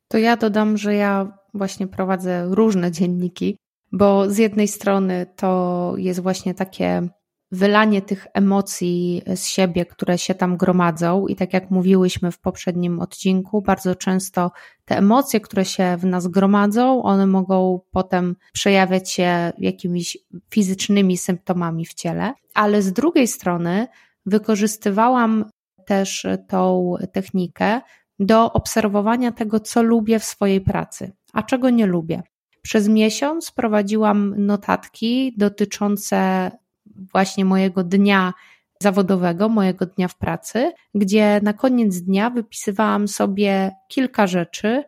To 0.08 0.18
ja 0.18 0.38
dodam, 0.38 0.78
że 0.78 0.96
ja 0.96 1.38
właśnie 1.54 1.88
prowadzę 1.88 2.46
różne 2.50 2.92
dzienniki, 2.92 3.58
bo 3.92 4.30
z 4.30 4.38
jednej 4.38 4.68
strony 4.68 5.26
to 5.36 5.94
jest 5.98 6.20
właśnie 6.20 6.54
takie 6.54 7.10
wylanie 7.52 8.02
tych 8.02 8.28
emocji 8.34 9.22
z 9.36 9.46
siebie, 9.46 9.86
które 9.86 10.18
się 10.18 10.36
tam 10.36 10.58
gromadzą, 10.58 11.28
i 11.28 11.36
tak 11.36 11.54
jak 11.54 11.72
mówiłyśmy 11.72 12.32
w 12.32 12.40
poprzednim 12.40 13.00
odcinku, 13.00 13.62
bardzo 13.62 13.96
często 13.96 14.52
te 14.86 14.98
emocje, 14.98 15.40
które 15.40 15.66
się 15.66 15.98
w 15.98 16.06
nas 16.06 16.28
gromadzą, 16.28 17.04
one 17.04 17.28
mogą 17.28 17.80
potem 17.92 18.36
przejawiać 18.54 19.12
się 19.12 19.54
jakimiś 19.58 20.18
fizycznymi 20.50 21.18
symptomami 21.18 21.86
w 21.86 21.94
ciele, 21.94 22.34
ale 22.54 22.82
z 22.82 22.94
drugiej 22.94 23.28
strony 23.28 23.88
wykorzystywałam 24.26 25.46
też 25.86 26.28
tą 26.48 26.96
technikę 27.12 27.82
do 28.20 28.54
obserwowania 28.54 29.32
tego, 29.32 29.60
co 29.60 29.84
lubię 29.84 30.20
w 30.20 30.24
swojej 30.24 30.62
pracy, 30.62 31.12
a 31.34 31.44
czego 31.44 31.70
nie 31.70 31.86
lubię. 31.86 32.24
Przez 32.62 32.88
miesiąc 32.88 33.52
prowadziłam 33.52 34.36
notatki 34.38 35.34
dotyczące 35.38 36.52
właśnie 36.86 37.46
mojego 37.46 37.84
dnia 37.84 38.34
zawodowego, 38.82 39.50
mojego 39.50 39.86
dnia 39.86 40.08
w 40.08 40.18
pracy, 40.18 40.72
gdzie 40.96 41.40
na 41.44 41.54
koniec 41.54 42.02
dnia 42.02 42.30
wypisywałam 42.30 43.08
sobie 43.08 43.72
kilka 43.88 44.28
rzeczy, 44.28 44.84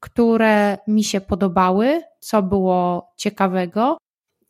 które 0.00 0.78
mi 0.88 1.04
się 1.04 1.20
podobały, 1.20 2.02
co 2.20 2.42
było 2.42 3.12
ciekawego, 3.16 3.98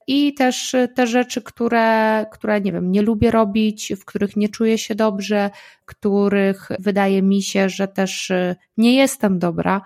i 0.07 0.35
też 0.35 0.77
te 0.95 1.07
rzeczy, 1.07 1.43
które, 1.43 2.27
które 2.33 2.61
nie 2.61 2.73
wiem, 2.73 2.93
nie 2.93 3.03
lubię 3.03 3.31
robić, 3.31 3.93
w 4.01 4.05
których 4.05 4.37
nie 4.37 4.49
czuję 4.49 4.79
się 4.79 4.95
dobrze, 4.95 5.51
których 5.85 6.69
wydaje 6.79 7.23
mi 7.23 7.43
się, 7.43 7.69
że 7.69 7.89
też 7.89 8.33
nie 8.77 8.95
jestem 8.95 9.39
dobra. 9.39 9.83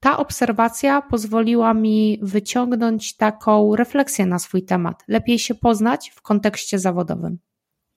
Ta 0.00 0.16
obserwacja 0.18 1.02
pozwoliła 1.02 1.74
mi 1.74 2.18
wyciągnąć 2.22 3.16
taką 3.16 3.76
refleksję 3.76 4.26
na 4.26 4.38
swój 4.38 4.62
temat, 4.62 5.04
lepiej 5.08 5.38
się 5.38 5.54
poznać 5.54 6.12
w 6.14 6.22
kontekście 6.22 6.78
zawodowym. 6.78 7.38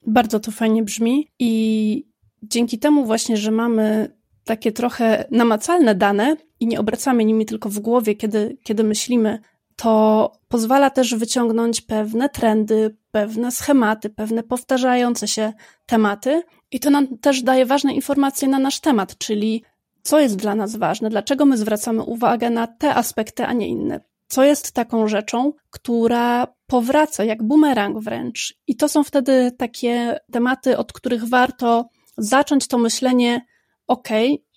Bardzo 0.07 0.39
to 0.39 0.51
fajnie 0.51 0.83
brzmi 0.83 1.31
i 1.39 2.07
dzięki 2.43 2.79
temu 2.79 3.05
właśnie, 3.05 3.37
że 3.37 3.51
mamy 3.51 4.15
takie 4.43 4.71
trochę 4.71 5.25
namacalne 5.31 5.95
dane 5.95 6.37
i 6.59 6.67
nie 6.67 6.79
obracamy 6.79 7.25
nimi 7.25 7.45
tylko 7.45 7.69
w 7.69 7.79
głowie, 7.79 8.15
kiedy, 8.15 8.57
kiedy 8.63 8.83
myślimy, 8.83 9.39
to 9.75 10.31
pozwala 10.47 10.89
też 10.89 11.15
wyciągnąć 11.15 11.81
pewne 11.81 12.29
trendy, 12.29 12.97
pewne 13.11 13.51
schematy, 13.51 14.09
pewne 14.09 14.43
powtarzające 14.43 15.27
się 15.27 15.53
tematy. 15.85 16.43
I 16.71 16.79
to 16.79 16.89
nam 16.89 17.17
też 17.17 17.41
daje 17.41 17.65
ważne 17.65 17.93
informacje 17.93 18.47
na 18.47 18.59
nasz 18.59 18.79
temat, 18.79 19.17
czyli 19.17 19.63
co 20.03 20.19
jest 20.19 20.35
dla 20.35 20.55
nas 20.55 20.75
ważne, 20.75 21.09
dlaczego 21.09 21.45
my 21.45 21.57
zwracamy 21.57 22.03
uwagę 22.03 22.49
na 22.49 22.67
te 22.67 22.95
aspekty, 22.95 23.45
a 23.45 23.53
nie 23.53 23.67
inne. 23.67 23.99
Co 24.27 24.43
jest 24.43 24.71
taką 24.71 25.07
rzeczą, 25.07 25.53
która 25.69 26.47
powraca 26.67 27.23
jak 27.23 27.43
bumerang 27.43 27.99
wręcz. 27.99 28.57
I 28.67 28.75
to 28.75 28.89
są 28.89 29.03
wtedy 29.03 29.51
takie 29.57 30.19
tematy, 30.31 30.77
od 30.77 30.93
których 30.93 31.23
warto 31.23 31.89
zacząć 32.17 32.67
to 32.67 32.77
myślenie, 32.77 33.45
ok, 33.87 34.09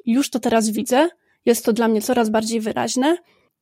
już 0.07 0.31
to 0.31 0.41
teraz 0.41 0.71
widzę, 0.71 1.09
jest 1.45 1.65
to 1.65 1.73
dla 1.73 1.89
mnie 1.89 2.03
coraz 2.03 2.31
bardziej 2.31 2.61
wyraźne 2.61 3.17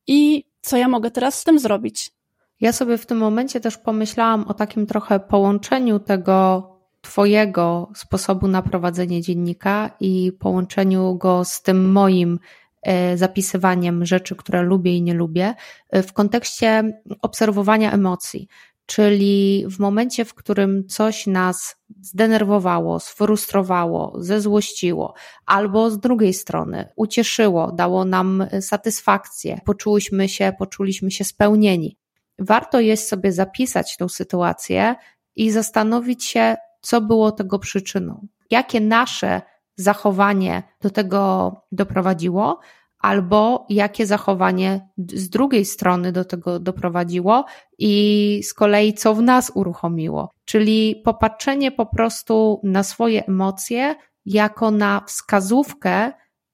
i 0.07 0.43
co 0.67 0.77
ja 0.77 0.87
mogę 0.87 1.11
teraz 1.11 1.39
z 1.39 1.43
tym 1.43 1.59
zrobić? 1.59 2.11
Ja 2.59 2.71
sobie 2.71 2.97
w 2.97 3.05
tym 3.05 3.17
momencie 3.17 3.59
też 3.59 3.77
pomyślałam 3.77 4.47
o 4.47 4.53
takim 4.53 4.85
trochę 4.85 5.19
połączeniu 5.19 5.99
tego 5.99 6.63
Twojego 7.01 7.91
sposobu 7.95 8.47
na 8.47 8.61
prowadzenie 8.61 9.21
dziennika 9.21 9.89
i 9.99 10.31
połączeniu 10.39 11.15
go 11.15 11.45
z 11.45 11.61
tym 11.61 11.91
moim 11.91 12.39
e, 12.81 13.17
zapisywaniem 13.17 14.05
rzeczy, 14.05 14.35
które 14.35 14.61
lubię 14.61 14.97
i 14.97 15.01
nie 15.01 15.13
lubię, 15.13 15.53
e, 15.89 16.03
w 16.03 16.13
kontekście 16.13 17.01
obserwowania 17.21 17.91
emocji. 17.91 18.47
Czyli 18.87 19.65
w 19.69 19.79
momencie, 19.79 20.25
w 20.25 20.33
którym 20.33 20.87
coś 20.87 21.27
nas 21.27 21.75
zdenerwowało, 22.01 22.99
sfrustrowało, 22.99 24.13
zezłościło, 24.19 25.13
albo 25.45 25.91
z 25.91 25.99
drugiej 25.99 26.33
strony 26.33 26.89
ucieszyło, 26.95 27.71
dało 27.71 28.05
nam 28.05 28.47
satysfakcję, 28.61 29.59
poczuliśmy 29.65 30.29
się, 30.29 30.53
poczuliśmy 30.59 31.11
się 31.11 31.23
spełnieni. 31.23 31.97
Warto 32.39 32.79
jest 32.79 33.09
sobie 33.09 33.31
zapisać 33.31 33.97
tą 33.97 34.09
sytuację 34.09 34.95
i 35.35 35.51
zastanowić 35.51 36.25
się, 36.25 36.55
co 36.81 37.01
było 37.01 37.31
tego 37.31 37.59
przyczyną. 37.59 38.27
Jakie 38.49 38.81
nasze 38.81 39.41
zachowanie 39.75 40.63
do 40.81 40.89
tego 40.89 41.51
doprowadziło, 41.71 42.59
albo 42.99 43.65
jakie 43.69 44.05
zachowanie 44.05 44.87
z 44.97 45.29
drugiej 45.29 45.65
strony 45.65 46.11
do 46.11 46.25
tego 46.25 46.59
doprowadziło 46.59 47.45
i 47.77 48.41
z 48.43 48.53
kolei 48.53 48.93
co 48.93 49.13
w 49.13 49.21
nas 49.21 49.51
uruchomiło. 49.55 50.31
Czyli 50.45 51.01
popatrzenie 51.05 51.71
po 51.71 51.85
prostu 51.85 52.61
na 52.63 52.83
swoje 52.83 53.25
emocje 53.25 53.95
jako 54.25 54.71
na 54.71 55.01
wskazówkę 55.07 56.11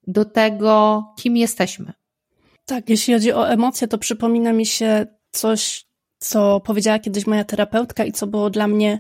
do 0.08 0.26
tego, 0.26 1.04
kim 1.18 1.38
jesteśmy. 1.38 1.94
Tak, 2.66 2.90
jeśli 2.90 3.14
chodzi 3.14 3.34
o 3.34 3.50
emocje, 3.50 3.88
to 3.88 3.98
przypomina 3.98 4.54
mi 4.54 4.66
się 4.66 5.06
coś, 5.32 5.86
co 6.20 6.60
powiedziała 6.60 7.00
kiedyś 7.00 7.28
moja 7.28 7.44
terapeutka 7.44 8.06
i 8.06 8.12
co 8.12 8.28
było 8.28 8.50
dla 8.50 8.68
mnie 8.68 9.00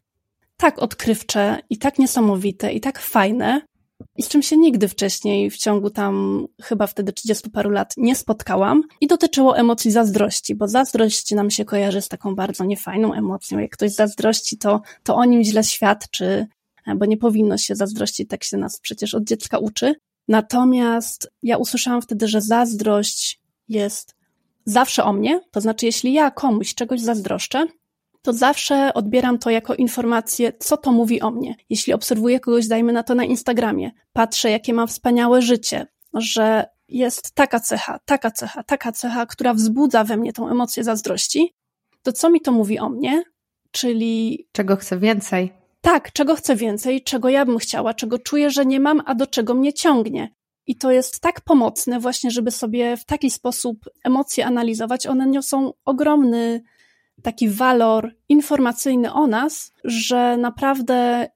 tak 0.58 0.80
odkrywcze 0.80 1.60
i 1.70 1.78
tak 1.78 2.00
niesamowite 2.00 2.74
i 2.74 2.80
tak 2.80 3.00
fajne, 3.00 3.62
z 4.20 4.28
czym 4.28 4.42
się 4.42 4.58
nigdy 4.58 4.88
wcześniej 4.88 5.50
w 5.50 5.58
ciągu 5.58 5.90
tam 5.90 6.46
chyba 6.62 6.88
wtedy 6.88 7.14
30 7.14 7.50
paru 7.50 7.70
lat 7.70 7.94
nie 7.98 8.16
spotkałam 8.16 8.84
i 9.02 9.08
dotyczyło 9.08 9.58
emocji 9.58 9.92
zazdrości, 9.92 10.56
bo 10.56 10.68
zazdrość 10.68 11.32
nam 11.32 11.52
się 11.52 11.66
kojarzy 11.66 12.02
z 12.02 12.08
taką 12.08 12.36
bardzo 12.36 12.66
niefajną 12.66 13.14
emocją. 13.14 13.60
Jak 13.60 13.72
ktoś 13.72 13.92
zazdrości, 13.92 14.58
to, 14.58 14.82
to 15.04 15.16
o 15.16 15.26
nim 15.26 15.44
źle 15.44 15.64
świadczy, 15.64 16.48
bo 16.96 17.06
nie 17.06 17.18
powinno 17.18 17.58
się 17.58 17.76
zazdrościć, 17.76 18.30
tak 18.30 18.44
się 18.44 18.58
nas 18.58 18.80
przecież 18.80 19.14
od 19.14 19.24
dziecka 19.24 19.58
uczy. 19.58 19.96
Natomiast 20.28 21.32
ja 21.44 21.58
usłyszałam 21.58 22.02
wtedy, 22.02 22.28
że 22.28 22.42
zazdrość 22.42 23.42
jest 23.70 24.16
zawsze 24.66 25.04
o 25.04 25.14
mnie, 25.14 25.42
to 25.52 25.62
znaczy 25.62 25.86
jeśli 25.86 26.14
ja 26.14 26.32
komuś 26.32 26.74
czegoś 26.74 27.02
zazdroszczę, 27.02 27.68
to 28.24 28.34
zawsze 28.34 28.94
odbieram 28.94 29.38
to 29.39 29.50
jako 29.50 29.75
informację, 29.75 30.53
co 30.60 30.77
to 30.77 30.92
mówi 30.92 31.22
o 31.22 31.32
mnie. 31.32 31.56
Jeśli 31.70 31.94
obserwuję 31.94 32.39
kogoś, 32.39 32.68
dajmy 32.68 32.94
na 32.94 33.03
to 33.03 33.15
na 33.15 33.24
Instagramie, 33.24 33.92
patrzę, 34.13 34.51
jakie 34.51 34.74
ma 34.74 34.88
wspaniałe 34.88 35.42
życie, 35.42 35.88
że 36.13 36.65
jest 36.88 37.32
taka 37.36 37.60
cecha, 37.60 38.00
taka 38.06 38.32
cecha, 38.32 38.63
taka 38.63 38.92
cecha, 38.92 39.25
która 39.25 39.53
wzbudza 39.53 40.03
we 40.03 40.18
mnie 40.18 40.34
tą 40.34 40.50
emocję 40.50 40.84
zazdrości, 40.84 41.53
to 42.03 42.12
co 42.12 42.30
mi 42.30 42.42
to 42.42 42.51
mówi 42.51 42.80
o 42.80 42.89
mnie? 42.89 43.24
Czyli. 43.72 44.48
Czego 44.51 44.75
chcę 44.75 45.00
więcej? 45.00 45.53
Tak, 45.82 46.12
czego 46.12 46.36
chcę 46.36 46.56
więcej, 46.56 47.03
czego 47.03 47.30
ja 47.30 47.46
bym 47.46 47.58
chciała, 47.58 47.94
czego 47.94 48.20
czuję, 48.20 48.50
że 48.50 48.65
nie 48.65 48.80
mam, 48.80 49.01
a 49.06 49.15
do 49.15 49.27
czego 49.27 49.53
mnie 49.53 49.74
ciągnie. 49.74 50.34
I 50.68 50.75
to 50.75 50.92
jest 50.92 51.20
tak 51.20 51.42
pomocne, 51.42 52.00
właśnie, 52.00 52.32
żeby 52.32 52.51
sobie 52.51 52.98
w 52.98 53.06
taki 53.06 53.32
sposób 53.32 53.77
emocje 54.03 54.46
analizować. 54.46 55.08
One 55.08 55.27
niosą 55.27 55.74
ogromny 55.86 56.63
taki 57.24 57.50
walor 57.50 58.12
informacyjny 58.30 59.13
o 59.13 59.27
nas, 59.27 59.72
że 59.84 60.38
naprawdę 60.38 61.27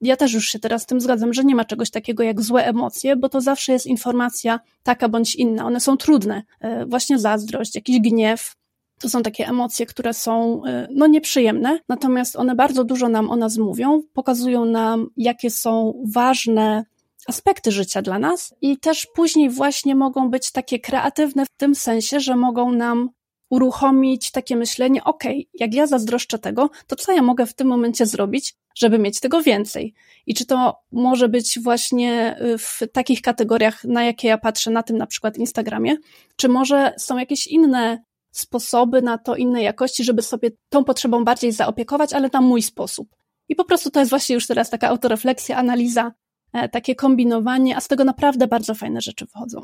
ja 0.00 0.16
też 0.16 0.32
już 0.32 0.48
się 0.48 0.58
teraz 0.58 0.82
z 0.82 0.86
tym 0.86 1.00
zgadzam, 1.00 1.32
że 1.32 1.44
nie 1.44 1.54
ma 1.54 1.64
czegoś 1.64 1.90
takiego 1.90 2.22
jak 2.22 2.42
złe 2.42 2.64
emocje, 2.66 3.16
bo 3.16 3.28
to 3.28 3.40
zawsze 3.40 3.72
jest 3.72 3.86
informacja 3.86 4.60
taka 4.82 5.08
bądź 5.08 5.34
inna. 5.34 5.66
One 5.66 5.80
są 5.80 5.96
trudne. 5.96 6.42
E, 6.60 6.86
właśnie 6.86 7.18
zazdrość, 7.18 7.74
jakiś 7.74 8.00
gniew. 8.00 8.54
To 9.00 9.08
są 9.08 9.22
takie 9.22 9.48
emocje, 9.48 9.86
które 9.86 10.14
są 10.14 10.64
e, 10.64 10.88
no 10.94 11.06
nieprzyjemne, 11.06 11.78
natomiast 11.88 12.36
one 12.36 12.54
bardzo 12.54 12.84
dużo 12.84 13.08
nam 13.08 13.30
o 13.30 13.36
nas 13.36 13.58
mówią, 13.58 14.02
pokazują 14.12 14.64
nam, 14.64 15.06
jakie 15.16 15.50
są 15.50 16.02
ważne 16.06 16.84
aspekty 17.26 17.72
życia 17.72 18.02
dla 18.02 18.18
nas 18.18 18.54
i 18.60 18.78
też 18.78 19.06
później 19.14 19.50
właśnie 19.50 19.94
mogą 19.94 20.30
być 20.30 20.52
takie 20.52 20.78
kreatywne 20.78 21.46
w 21.46 21.48
tym 21.56 21.74
sensie, 21.74 22.20
że 22.20 22.36
mogą 22.36 22.72
nam 22.72 23.10
uruchomić 23.50 24.30
takie 24.30 24.56
myślenie, 24.56 25.04
ok, 25.04 25.24
jak 25.54 25.74
ja 25.74 25.86
zazdroszczę 25.86 26.38
tego, 26.38 26.70
to 26.86 26.96
co 26.96 27.12
ja 27.12 27.22
mogę 27.22 27.46
w 27.46 27.54
tym 27.54 27.68
momencie 27.68 28.06
zrobić, 28.06 28.54
żeby 28.76 28.98
mieć 28.98 29.20
tego 29.20 29.42
więcej? 29.42 29.94
I 30.26 30.34
czy 30.34 30.46
to 30.46 30.76
może 30.92 31.28
być 31.28 31.58
właśnie 31.62 32.36
y, 32.42 32.58
w 32.58 32.80
takich 32.92 33.22
kategoriach, 33.22 33.84
na 33.84 34.04
jakie 34.04 34.28
ja 34.28 34.38
patrzę 34.38 34.70
na 34.70 34.82
tym 34.82 34.98
na 34.98 35.06
przykład 35.06 35.38
Instagramie, 35.38 35.96
czy 36.36 36.48
może 36.48 36.94
są 36.98 37.18
jakieś 37.18 37.46
inne 37.46 38.02
sposoby 38.30 39.02
na 39.02 39.18
to, 39.18 39.36
inne 39.36 39.62
jakości, 39.62 40.04
żeby 40.04 40.22
sobie 40.22 40.50
tą 40.68 40.84
potrzebą 40.84 41.24
bardziej 41.24 41.52
zaopiekować, 41.52 42.12
ale 42.12 42.30
na 42.32 42.40
mój 42.40 42.62
sposób. 42.62 43.08
I 43.48 43.56
po 43.56 43.64
prostu 43.64 43.90
to 43.90 44.00
jest 44.00 44.10
właśnie 44.10 44.34
już 44.34 44.46
teraz 44.46 44.70
taka 44.70 44.88
autorefleksja, 44.88 45.56
analiza, 45.56 46.12
e, 46.52 46.68
takie 46.68 46.94
kombinowanie, 46.94 47.76
a 47.76 47.80
z 47.80 47.88
tego 47.88 48.04
naprawdę 48.04 48.46
bardzo 48.46 48.74
fajne 48.74 49.00
rzeczy 49.00 49.26
wychodzą. 49.26 49.60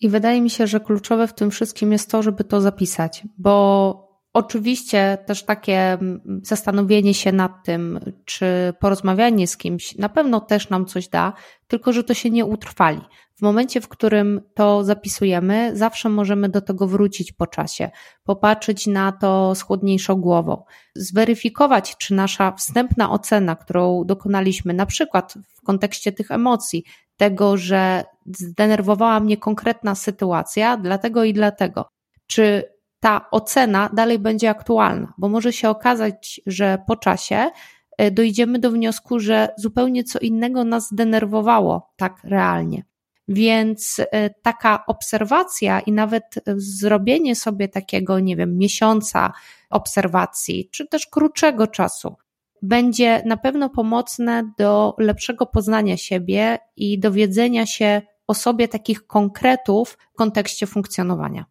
I 0.00 0.08
wydaje 0.08 0.40
mi 0.40 0.50
się, 0.50 0.66
że 0.66 0.80
kluczowe 0.80 1.26
w 1.26 1.34
tym 1.34 1.50
wszystkim 1.50 1.92
jest 1.92 2.10
to, 2.10 2.22
żeby 2.22 2.44
to 2.44 2.60
zapisać, 2.60 3.24
bo 3.38 4.05
oczywiście 4.36 5.18
też 5.26 5.42
takie 5.42 5.92
mm, 5.92 6.40
zastanowienie 6.42 7.14
się 7.14 7.32
nad 7.32 7.64
tym, 7.64 8.00
czy 8.24 8.46
porozmawianie 8.80 9.46
z 9.46 9.56
kimś 9.56 9.94
na 9.94 10.08
pewno 10.08 10.40
też 10.40 10.70
nam 10.70 10.86
coś 10.86 11.08
da, 11.08 11.32
tylko 11.66 11.92
że 11.92 12.04
to 12.04 12.14
się 12.14 12.30
nie 12.30 12.44
utrwali. 12.44 13.00
W 13.38 13.42
momencie, 13.42 13.80
w 13.80 13.88
którym 13.88 14.40
to 14.54 14.84
zapisujemy, 14.84 15.70
zawsze 15.74 16.08
możemy 16.08 16.48
do 16.48 16.60
tego 16.60 16.86
wrócić 16.86 17.32
po 17.32 17.46
czasie, 17.46 17.90
popatrzeć 18.24 18.86
na 18.86 19.12
to 19.12 19.54
z 19.54 19.62
chłodniejszą 19.62 20.14
głową, 20.14 20.64
zweryfikować, 20.94 21.96
czy 21.96 22.14
nasza 22.14 22.52
wstępna 22.52 23.10
ocena, 23.10 23.56
którą 23.56 24.04
dokonaliśmy, 24.04 24.74
na 24.74 24.86
przykład 24.86 25.34
w 25.54 25.62
kontekście 25.62 26.12
tych 26.12 26.30
emocji, 26.30 26.84
tego, 27.16 27.56
że 27.56 28.04
zdenerwowała 28.26 29.20
mnie 29.20 29.36
konkretna 29.36 29.94
sytuacja, 29.94 30.76
dlatego 30.76 31.24
i 31.24 31.32
dlatego. 31.32 31.88
Czy 32.26 32.75
ta 33.00 33.30
ocena 33.30 33.90
dalej 33.92 34.18
będzie 34.18 34.50
aktualna? 34.50 35.12
Bo 35.18 35.28
może 35.28 35.52
się 35.52 35.68
okazać, 35.68 36.40
że 36.46 36.78
po 36.86 36.96
czasie 36.96 37.50
e, 37.98 38.10
dojdziemy 38.10 38.58
do 38.58 38.70
wniosku, 38.70 39.18
że 39.18 39.48
zupełnie 39.58 40.04
co 40.04 40.18
innego 40.18 40.64
nas 40.64 40.88
zdenerwowało 40.88 41.92
tak 41.96 42.20
realnie. 42.24 42.84
Więc 43.28 44.00
e, 44.00 44.30
taka 44.30 44.86
obserwacja 44.86 45.80
i 45.80 45.92
nawet 45.92 46.24
zrobienie 46.56 47.36
sobie 47.36 47.68
takiego, 47.68 48.20
nie 48.20 48.36
wiem, 48.36 48.58
miesiąca 48.58 49.32
obserwacji, 49.70 50.68
czy 50.72 50.86
też 50.86 51.06
krótszego 51.06 51.66
czasu, 51.66 52.16
będzie 52.62 53.22
na 53.26 53.36
pewno 53.36 53.70
pomocne 53.70 54.52
do 54.58 54.94
lepszego 54.98 55.46
poznania 55.46 55.96
siebie 55.96 56.58
i 56.76 56.98
dowiedzenia 56.98 57.66
się 57.66 58.02
o 58.26 58.34
sobie 58.34 58.68
takich 58.68 59.06
konkretów 59.06 59.98
w 60.12 60.16
kontekście 60.16 60.66
funkcjonowania. 60.66 61.44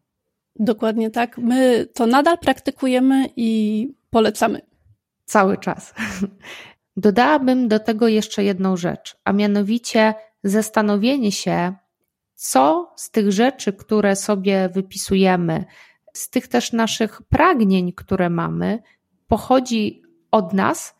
Dokładnie 0.55 1.11
tak. 1.11 1.37
My 1.37 1.87
to 1.93 2.07
nadal 2.07 2.37
praktykujemy 2.37 3.29
i 3.35 3.89
polecamy. 4.09 4.61
Cały 5.25 5.57
czas. 5.57 5.93
Dodałabym 6.97 7.67
do 7.67 7.79
tego 7.79 8.07
jeszcze 8.07 8.43
jedną 8.43 8.77
rzecz, 8.77 9.17
a 9.23 9.33
mianowicie 9.33 10.13
zastanowienie 10.43 11.31
się, 11.31 11.73
co 12.35 12.93
z 12.95 13.11
tych 13.11 13.31
rzeczy, 13.31 13.73
które 13.73 14.15
sobie 14.15 14.69
wypisujemy, 14.69 15.65
z 16.13 16.29
tych 16.29 16.47
też 16.47 16.73
naszych 16.73 17.21
pragnień, 17.21 17.93
które 17.93 18.29
mamy, 18.29 18.79
pochodzi 19.27 20.01
od 20.31 20.53
nas, 20.53 20.95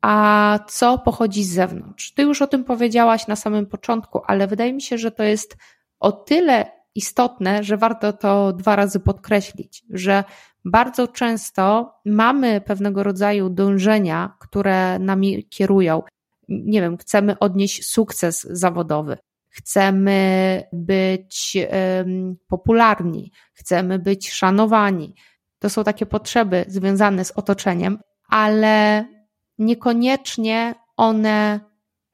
a 0.00 0.58
co 0.68 0.98
pochodzi 0.98 1.44
z 1.44 1.52
zewnątrz. 1.52 2.12
Ty 2.14 2.22
już 2.22 2.42
o 2.42 2.46
tym 2.46 2.64
powiedziałaś 2.64 3.26
na 3.26 3.36
samym 3.36 3.66
początku, 3.66 4.20
ale 4.26 4.46
wydaje 4.46 4.72
mi 4.72 4.82
się, 4.82 4.98
że 4.98 5.10
to 5.10 5.22
jest 5.22 5.56
o 6.00 6.12
tyle 6.12 6.75
istotne, 6.96 7.64
że 7.64 7.76
warto 7.76 8.12
to 8.12 8.52
dwa 8.52 8.76
razy 8.76 9.00
podkreślić, 9.00 9.84
że 9.90 10.24
bardzo 10.64 11.08
często 11.08 11.94
mamy 12.04 12.60
pewnego 12.60 13.02
rodzaju 13.02 13.50
dążenia, 13.50 14.36
które 14.40 14.98
nami 14.98 15.48
kierują. 15.48 16.02
Nie 16.48 16.80
wiem, 16.80 16.96
chcemy 16.96 17.38
odnieść 17.38 17.86
sukces 17.86 18.42
zawodowy, 18.50 19.18
chcemy 19.48 20.62
być 20.72 21.56
popularni, 22.48 23.32
chcemy 23.52 23.98
być 23.98 24.32
szanowani. 24.32 25.14
To 25.58 25.70
są 25.70 25.84
takie 25.84 26.06
potrzeby 26.06 26.64
związane 26.68 27.24
z 27.24 27.30
otoczeniem, 27.30 27.98
ale 28.28 29.04
niekoniecznie 29.58 30.74
one 30.96 31.60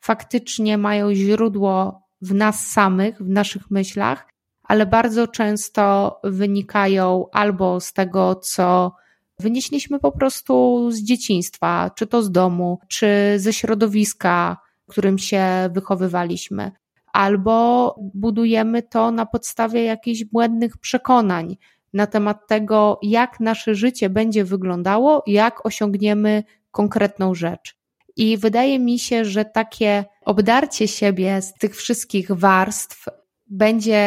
faktycznie 0.01 0.79
mają 0.79 1.15
źródło 1.15 2.03
w 2.21 2.35
nas 2.35 2.67
samych, 2.67 3.19
w 3.23 3.29
naszych 3.29 3.71
myślach, 3.71 4.32
ale 4.73 4.87
bardzo 4.87 5.29
często 5.29 6.21
wynikają 6.25 7.26
albo 7.33 7.81
z 7.81 7.93
tego, 7.93 8.35
co 8.35 8.93
wynieśliśmy 9.38 10.00
po 10.00 10.12
prostu 10.12 10.88
z 10.91 11.02
dzieciństwa, 11.02 11.91
czy 11.95 12.07
to 12.07 12.23
z 12.23 12.33
domu, 12.33 12.79
czy 12.88 13.07
ze 13.37 13.52
środowiska, 13.52 14.57
w 14.88 14.91
którym 14.93 15.19
się 15.19 15.45
wychowywaliśmy, 15.73 16.73
albo 17.12 17.95
budujemy 18.14 18.83
to 18.83 19.11
na 19.11 19.26
podstawie 19.26 19.85
jakichś 19.85 20.25
błędnych 20.25 20.79
przekonań 20.79 21.57
na 21.93 22.07
temat 22.07 22.47
tego, 22.49 22.99
jak 23.02 23.41
nasze 23.41 23.75
życie 23.75 24.11
będzie 24.11 24.45
wyglądało, 24.45 25.23
jak 25.26 25.67
osiągniemy 25.67 26.45
konkretną 26.71 27.35
rzecz. 27.35 27.76
I 28.17 28.38
wydaje 28.38 28.79
mi 28.79 28.99
się, 28.99 29.25
że 29.25 29.45
takie 29.45 30.05
obdarcie 30.25 30.88
siebie 30.88 31.43
z 31.43 31.55
tych 31.55 31.76
wszystkich 31.76 32.31
warstw 32.31 33.09
będzie 33.52 34.04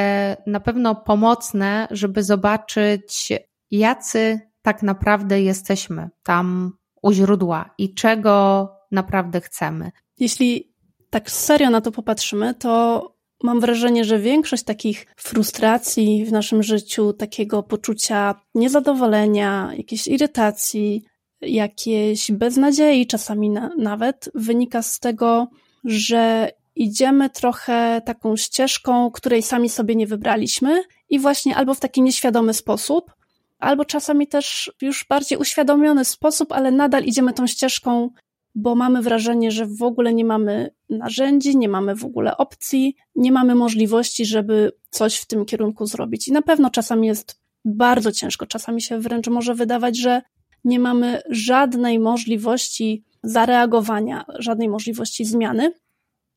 na 0.47 0.59
pewno 0.59 0.95
pomocne, 0.95 1.87
żeby 1.91 2.23
zobaczyć, 2.23 3.31
jacy 3.71 4.39
tak 4.61 4.83
naprawdę 4.83 5.41
jesteśmy 5.41 6.09
tam 6.23 6.71
u 7.01 7.11
źródła 7.11 7.73
i 7.77 7.93
czego 7.93 8.69
naprawdę 8.91 9.41
chcemy. 9.41 9.91
Jeśli 10.19 10.73
tak 11.09 11.31
serio 11.31 11.69
na 11.69 11.81
to 11.81 11.91
popatrzymy, 11.91 12.53
to 12.53 13.01
mam 13.43 13.59
wrażenie, 13.59 14.05
że 14.05 14.19
większość 14.19 14.63
takich 14.63 15.05
frustracji 15.17 16.25
w 16.25 16.31
naszym 16.31 16.63
życiu, 16.63 17.13
takiego 17.13 17.63
poczucia 17.63 18.35
niezadowolenia, 18.55 19.71
jakiejś 19.77 20.07
irytacji, 20.07 21.03
jakiejś 21.41 22.31
beznadziei 22.31 23.07
czasami 23.07 23.49
na, 23.49 23.69
nawet 23.77 24.29
wynika 24.35 24.81
z 24.81 24.99
tego, 24.99 25.47
że 25.83 26.51
idziemy 26.75 27.29
trochę 27.29 28.01
taką 28.05 28.37
ścieżką, 28.37 29.11
której 29.11 29.41
sami 29.41 29.69
sobie 29.69 29.95
nie 29.95 30.07
wybraliśmy 30.07 30.83
i 31.09 31.19
właśnie 31.19 31.55
albo 31.55 31.73
w 31.73 31.79
taki 31.79 32.01
nieświadomy 32.01 32.53
sposób, 32.53 33.11
albo 33.59 33.85
czasami 33.85 34.27
też 34.27 34.71
już 34.81 35.05
bardziej 35.09 35.37
uświadomiony 35.37 36.05
sposób, 36.05 36.51
ale 36.51 36.71
nadal 36.71 37.03
idziemy 37.03 37.33
tą 37.33 37.47
ścieżką, 37.47 38.09
bo 38.55 38.75
mamy 38.75 39.01
wrażenie, 39.01 39.51
że 39.51 39.65
w 39.65 39.83
ogóle 39.83 40.13
nie 40.13 40.25
mamy 40.25 40.71
narzędzi, 40.89 41.57
nie 41.57 41.69
mamy 41.69 41.95
w 41.95 42.05
ogóle 42.05 42.37
opcji, 42.37 42.95
nie 43.15 43.31
mamy 43.31 43.55
możliwości, 43.55 44.25
żeby 44.25 44.71
coś 44.89 45.17
w 45.17 45.25
tym 45.25 45.45
kierunku 45.45 45.85
zrobić. 45.85 46.27
I 46.27 46.31
na 46.31 46.41
pewno 46.41 46.69
czasami 46.69 47.07
jest 47.07 47.41
bardzo 47.65 48.11
ciężko, 48.11 48.45
czasami 48.45 48.81
się 48.81 48.99
wręcz 48.99 49.27
może 49.27 49.55
wydawać, 49.55 49.97
że 49.97 50.21
nie 50.63 50.79
mamy 50.79 51.21
żadnej 51.29 51.99
możliwości 51.99 53.03
zareagowania, 53.23 54.25
żadnej 54.39 54.69
możliwości 54.69 55.25
zmiany, 55.25 55.73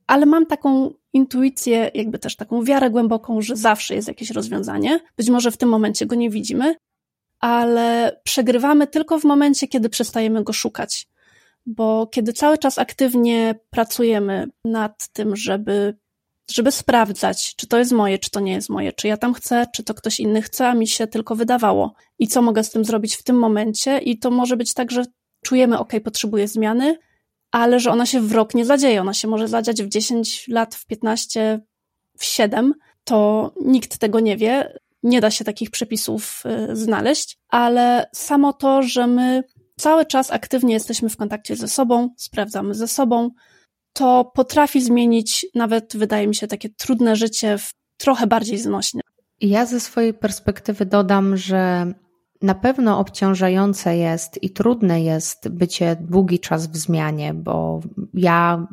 ale 0.09 0.27
mam 0.27 0.47
taką 0.47 0.95
intuicję, 1.13 1.91
jakby 1.95 2.19
też 2.19 2.37
taką 2.37 2.65
wiarę 2.65 2.91
głęboką, 2.91 3.41
że 3.43 3.57
zawsze 3.57 3.95
jest 3.95 4.09
jakieś 4.09 4.31
rozwiązanie. 4.31 5.01
Być 5.17 5.31
może 5.31 5.51
w 5.51 5.57
tym 5.57 5.69
momencie 5.69 6.07
go 6.07 6.17
nie 6.17 6.31
widzimy, 6.31 6.75
ale 7.41 8.17
przegrywamy 8.25 8.87
tylko 8.87 9.19
w 9.19 9.25
momencie, 9.25 9.69
kiedy 9.69 9.89
przestajemy 9.89 10.45
go 10.45 10.53
szukać. 10.53 11.09
Bo 11.67 12.07
kiedy 12.07 12.33
cały 12.33 12.59
czas 12.59 12.79
aktywnie 12.79 13.55
pracujemy 13.71 14.49
nad 14.65 15.09
tym, 15.13 15.37
żeby, 15.37 15.97
żeby 16.51 16.73
sprawdzać, 16.73 17.57
czy 17.57 17.67
to 17.67 17.79
jest 17.79 17.93
moje, 17.93 18.19
czy 18.19 18.31
to 18.31 18.41
nie 18.41 18.53
jest 18.53 18.69
moje, 18.69 18.93
czy 18.93 19.09
ja 19.09 19.17
tam 19.17 19.35
chcę, 19.35 19.67
czy 19.75 19.85
to 19.85 19.95
ktoś 19.95 20.21
inny 20.21 20.43
chce, 20.43 20.69
a 20.69 20.75
mi 20.75 20.87
się 20.87 21.07
tylko 21.07 21.37
wydawało, 21.37 21.95
i 22.19 22.29
co 22.29 22.43
mogę 22.43 22.65
z 22.65 22.71
tym 22.71 22.85
zrobić 22.85 23.17
w 23.17 23.23
tym 23.23 23.39
momencie, 23.39 23.99
i 23.99 24.19
to 24.19 24.31
może 24.31 24.57
być 24.57 24.75
tak, 24.75 24.91
że 24.91 25.05
czujemy, 25.45 25.79
ok, 25.79 25.93
potrzebuję 26.05 26.49
zmiany, 26.49 26.99
ale 27.51 27.81
że 27.81 27.91
ona 27.91 28.07
się 28.07 28.21
w 28.21 28.33
rok 28.33 28.55
nie 28.55 28.65
zadzieje. 28.65 29.01
Ona 29.01 29.15
się 29.15 29.29
może 29.29 29.49
zadziać 29.49 29.83
w 29.83 29.89
10 29.89 30.49
lat, 30.49 30.75
w 30.75 30.87
15, 30.87 31.61
w 32.19 32.25
7. 32.25 32.75
To 33.05 33.51
nikt 33.65 33.99
tego 33.99 34.21
nie 34.21 34.37
wie. 34.37 34.79
Nie 35.03 35.21
da 35.21 35.31
się 35.31 35.45
takich 35.45 35.71
przepisów 35.71 36.43
y, 36.71 36.77
znaleźć, 36.77 37.39
ale 37.49 38.11
samo 38.15 38.53
to, 38.53 38.83
że 38.83 39.07
my 39.07 39.45
cały 39.77 40.07
czas 40.07 40.31
aktywnie 40.31 40.75
jesteśmy 40.75 41.09
w 41.09 41.17
kontakcie 41.17 41.57
ze 41.57 41.69
sobą, 41.69 42.15
sprawdzamy 42.17 42.75
ze 42.75 42.89
sobą, 42.89 43.31
to 43.93 44.33
potrafi 44.35 44.81
zmienić 44.83 45.47
nawet, 45.55 45.97
wydaje 45.97 46.27
mi 46.27 46.35
się, 46.35 46.47
takie 46.47 46.69
trudne 46.69 47.17
życie 47.17 47.59
w 47.59 47.71
trochę 47.97 48.27
bardziej 48.27 48.59
znośne. 48.59 49.01
Ja 49.41 49.67
ze 49.67 49.81
swojej 49.81 50.15
perspektywy 50.15 50.87
dodam, 50.87 51.37
że 51.37 51.93
na 52.43 52.55
pewno 52.55 52.99
obciążające 52.99 53.97
jest 53.97 54.43
i 54.43 54.51
trudne 54.51 55.03
jest 55.03 55.49
bycie 55.49 55.97
długi 56.01 56.39
czas 56.39 56.67
w 56.67 56.77
zmianie, 56.77 57.35
bo 57.35 57.81
ja 58.15 58.67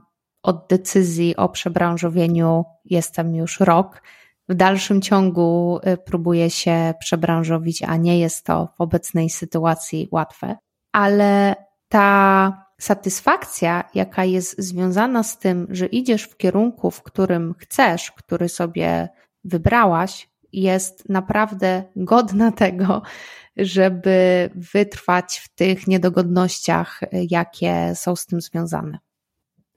od 0.44 0.68
decyzji 0.70 1.36
o 1.36 1.50
przebranżowieniu 1.50 2.66
jestem 2.86 3.36
już 3.36 3.60
rok. 3.60 4.02
W 4.50 4.54
dalszym 4.54 5.02
ciągu 5.02 5.80
y, 5.88 5.98
próbuję 5.98 6.50
się 6.50 6.94
przebranżowić, 7.00 7.84
a 7.84 7.98
nie 7.98 8.20
jest 8.20 8.46
to 8.46 8.70
w 8.78 8.82
obecnej 8.82 9.30
sytuacji 9.30 10.08
łatwe, 10.12 10.58
ale 10.92 11.56
ta 11.90 12.66
satysfakcja, 12.82 13.84
jaka 13.94 14.26
jest 14.26 14.62
związana 14.62 15.24
z 15.24 15.40
tym, 15.40 15.68
że 15.70 15.86
idziesz 15.86 16.24
w 16.24 16.38
kierunku, 16.38 16.92
w 16.92 17.04
którym 17.04 17.56
chcesz, 17.58 18.12
który 18.12 18.50
sobie 18.50 19.10
wybrałaś, 19.44 20.30
jest 20.54 21.10
naprawdę 21.10 21.84
godna 21.96 22.52
tego, 22.52 23.02
żeby 23.58 24.50
wytrwać 24.56 25.42
w 25.44 25.50
tych 25.56 25.88
niedogodnościach, 25.88 27.02
jakie 27.12 27.94
są 27.96 28.16
z 28.16 28.26
tym 28.26 28.42
związane. 28.42 29.00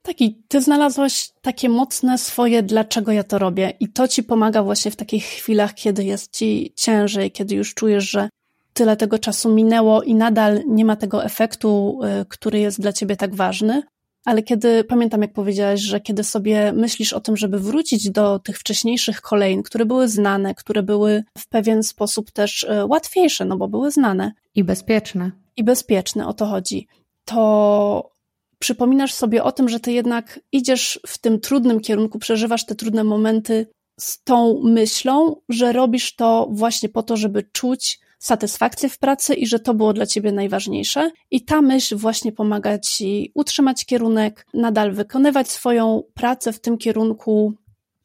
Taki, 0.03 0.43
ty 0.49 0.63
znalazłaś 0.63 1.31
takie 1.43 1.69
mocne 1.69 2.19
swoje, 2.19 2.63
dlaczego 2.63 3.13
ja 3.13 3.25
to 3.25 3.39
robię, 3.39 3.73
i 3.81 3.89
to 3.89 4.09
ci 4.09 4.23
pomaga 4.23 4.63
właśnie 4.63 4.91
w 4.91 4.97
takich 4.97 5.25
chwilach, 5.25 5.75
kiedy 5.75 6.05
jest 6.05 6.37
ci 6.37 6.73
ciężej, 6.77 7.31
kiedy 7.31 7.55
już 7.55 7.75
czujesz, 7.75 8.11
że 8.11 8.29
tyle 8.73 8.97
tego 8.97 9.19
czasu 9.19 9.55
minęło 9.55 10.03
i 10.03 10.15
nadal 10.15 10.63
nie 10.67 10.85
ma 10.85 10.97
tego 10.97 11.25
efektu, 11.25 12.01
y, 12.23 12.25
który 12.29 12.59
jest 12.59 12.81
dla 12.81 12.93
ciebie 12.93 13.17
tak 13.17 13.35
ważny. 13.35 13.83
Ale 14.25 14.43
kiedy, 14.43 14.85
pamiętam 14.85 15.23
jak 15.23 15.33
powiedziałaś, 15.33 15.81
że 15.81 16.01
kiedy 16.01 16.25
sobie 16.25 16.73
myślisz 16.73 17.13
o 17.13 17.21
tym, 17.21 17.37
żeby 17.37 17.59
wrócić 17.59 18.11
do 18.11 18.39
tych 18.39 18.59
wcześniejszych 18.59 19.21
kolejn, 19.21 19.63
które 19.63 19.87
były 19.87 20.09
znane, 20.09 20.55
które 20.55 20.83
były 20.83 21.25
w 21.39 21.49
pewien 21.49 21.83
sposób 21.83 22.31
też 22.31 22.65
e, 22.65 22.87
łatwiejsze, 22.87 23.45
no 23.45 23.57
bo 23.57 23.69
były 23.69 23.91
znane. 23.91 24.33
I 24.55 24.65
bezpieczne. 24.65 25.31
I 25.57 25.65
bezpieczne, 25.65 26.27
o 26.27 26.33
to 26.33 26.47
chodzi. 26.47 26.87
To 27.25 28.11
przypominasz 28.59 29.15
sobie 29.15 29.45
o 29.45 29.53
tym, 29.53 29.69
że 29.69 29.81
ty 29.81 29.93
jednak 29.93 30.41
idziesz 30.53 31.01
w 31.07 31.19
tym 31.19 31.41
trudnym 31.41 31.81
kierunku, 31.81 32.19
przeżywasz 32.19 32.67
te 32.67 32.75
trudne 32.75 33.05
momenty 33.05 33.67
z 34.01 34.23
tą 34.23 34.61
myślą, 34.65 35.37
że 35.49 35.73
robisz 35.73 36.17
to 36.17 36.49
właśnie 36.51 36.89
po 36.89 37.03
to, 37.03 37.17
żeby 37.17 37.43
czuć 37.43 38.01
satysfakcję 38.19 38.89
w 38.89 38.99
pracy 38.99 39.35
i 39.35 39.47
że 39.47 39.59
to 39.59 39.75
było 39.75 39.93
dla 39.93 40.07
ciebie 40.07 40.33
najważniejsze. 40.33 41.11
I 41.31 41.45
ta 41.45 41.63
myśl 41.63 41.97
właśnie 41.97 42.33
pomaga 42.33 42.79
ci 42.79 43.33
utrzymać 43.35 43.85
kierunek, 43.85 44.47
nadal 44.55 44.93
wykonywać 44.93 45.51
swoją 45.51 46.03
pracę 46.15 46.53
w 46.53 46.61
tym 46.61 46.79
kierunku, 46.79 47.55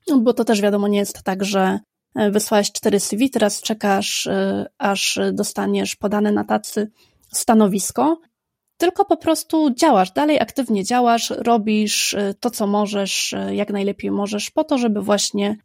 no 0.07 0.17
bo 0.17 0.33
to 0.33 0.45
też 0.45 0.61
wiadomo, 0.61 0.87
nie 0.87 0.97
jest 0.97 1.23
tak, 1.23 1.45
że 1.45 1.79
e, 2.15 2.31
wysłałeś 2.31 2.71
cztery 2.71 2.99
CV, 2.99 3.29
teraz 3.29 3.61
czekasz, 3.61 4.27
e, 4.27 4.65
aż 4.77 5.19
dostaniesz 5.33 5.95
podane 5.95 6.31
na 6.31 6.43
tacy 6.43 6.91
stanowisko, 7.31 8.21
tylko 8.77 9.05
po 9.05 9.17
prostu 9.17 9.73
działasz, 9.73 10.11
dalej 10.11 10.39
aktywnie 10.39 10.83
działasz, 10.83 11.29
robisz 11.29 12.13
e, 12.13 12.33
to, 12.39 12.49
co 12.49 12.67
możesz, 12.67 13.35
jak 13.51 13.69
najlepiej 13.69 14.11
możesz, 14.11 14.51
po 14.51 14.63
to, 14.63 14.77
żeby 14.77 15.01
właśnie 15.01 15.57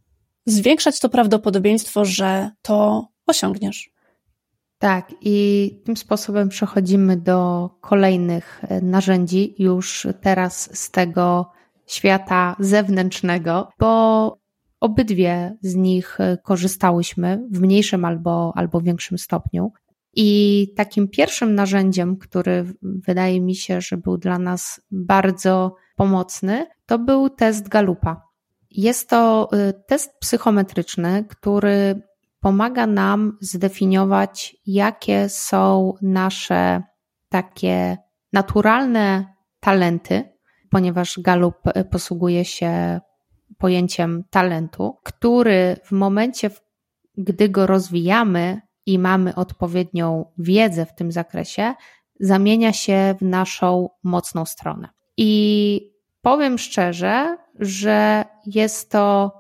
zwiększać 0.47 1.01
to 1.01 1.09
prawdopodobieństwo, 1.09 2.05
że 2.05 2.51
to 2.63 3.07
osiągniesz. 3.27 3.98
Tak, 4.79 5.15
i 5.21 5.81
tym 5.85 5.97
sposobem 5.97 6.49
przechodzimy 6.49 7.17
do 7.17 7.71
kolejnych 7.81 8.65
e, 8.69 8.81
narzędzi 8.81 9.55
już 9.59 10.07
teraz 10.21 10.79
z 10.79 10.91
tego 10.91 11.51
świata 11.87 12.57
zewnętrznego, 12.59 13.69
bo 13.79 14.39
obydwie 14.81 15.57
z 15.63 15.75
nich 15.75 16.21
e, 16.21 16.37
korzystałyśmy 16.37 17.49
w 17.51 17.61
mniejszym 17.61 18.05
albo, 18.05 18.53
albo 18.57 18.81
większym 18.81 19.19
stopniu. 19.19 19.73
I 20.15 20.73
takim 20.77 21.09
pierwszym 21.09 21.55
narzędziem, 21.55 22.17
który 22.17 22.75
wydaje 22.83 23.41
mi 23.41 23.55
się, 23.55 23.81
że 23.81 23.97
był 23.97 24.19
dla 24.19 24.39
nas 24.39 24.81
bardzo 24.91 25.75
pomocny, 25.97 26.67
to 26.87 26.99
był 26.99 27.31
test 27.31 27.69
Galupa. 27.69 28.23
Jest 28.71 29.09
to 29.09 29.49
e, 29.53 29.73
test 29.73 30.19
psychometryczny, 30.21 31.25
który 31.29 32.03
pomaga 32.41 32.87
nam 32.87 33.39
zdefiniować, 33.41 34.57
jakie 34.67 35.29
są 35.29 35.95
nasze 36.03 36.83
takie 37.29 37.97
naturalne 38.33 39.35
talenty, 39.61 40.33
ponieważ 40.71 41.19
Galup 41.19 41.57
posługuje 41.91 42.45
się 42.45 43.01
pojęciem 43.59 44.25
talentu, 44.31 44.97
który 45.05 45.77
w 45.85 45.93
momencie, 45.93 46.51
gdy 47.17 47.49
go 47.49 47.67
rozwijamy 47.67 48.61
i 48.87 48.99
mamy 48.99 49.35
odpowiednią 49.35 50.25
wiedzę 50.39 50.87
w 50.87 50.95
tym 50.95 51.13
zakresie, 51.13 51.75
zamienia 52.21 52.73
się 52.73 53.15
w 53.19 53.23
naszą 53.23 53.89
mocną 54.03 54.47
stronę. 54.47 54.89
I 55.17 55.81
powiem 56.23 56.59
szczerze, 56.59 57.37
że 57.59 58.25
jest 58.47 58.91
to 58.91 59.33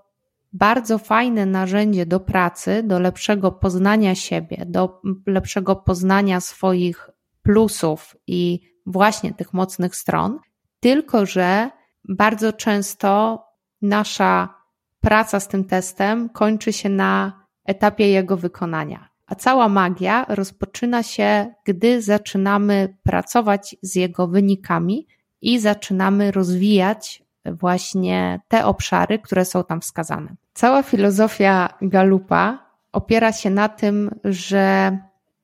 bardzo 0.58 0.98
fajne 0.98 1.46
narzędzie 1.46 2.06
do 2.06 2.20
pracy, 2.20 2.82
do 2.82 2.98
lepszego 2.98 3.52
poznania 3.52 4.14
siebie, 4.14 4.64
do 4.66 5.00
lepszego 5.26 5.76
poznania 5.76 6.40
swoich 6.40 7.10
plusów 7.42 8.16
i 8.26 8.60
właśnie 8.86 9.34
tych 9.34 9.52
mocnych 9.52 9.96
stron, 9.96 10.38
tylko 10.80 11.26
że 11.26 11.70
bardzo 12.08 12.52
często 12.52 13.42
nasza 13.82 14.54
praca 15.00 15.40
z 15.40 15.48
tym 15.48 15.64
testem 15.64 16.28
kończy 16.28 16.72
się 16.72 16.88
na 16.88 17.42
etapie 17.64 18.08
jego 18.08 18.36
wykonania. 18.36 19.08
A 19.26 19.34
cała 19.34 19.68
magia 19.68 20.26
rozpoczyna 20.28 21.02
się, 21.02 21.54
gdy 21.64 22.02
zaczynamy 22.02 22.96
pracować 23.02 23.76
z 23.82 23.94
jego 23.94 24.28
wynikami 24.28 25.06
i 25.40 25.58
zaczynamy 25.58 26.30
rozwijać 26.30 27.27
właśnie 27.52 28.40
te 28.48 28.66
obszary, 28.66 29.18
które 29.18 29.44
są 29.44 29.64
tam 29.64 29.80
wskazane. 29.80 30.36
Cała 30.54 30.82
filozofia 30.82 31.68
Galupa 31.82 32.68
opiera 32.92 33.32
się 33.32 33.50
na 33.50 33.68
tym, 33.68 34.10
że 34.24 34.98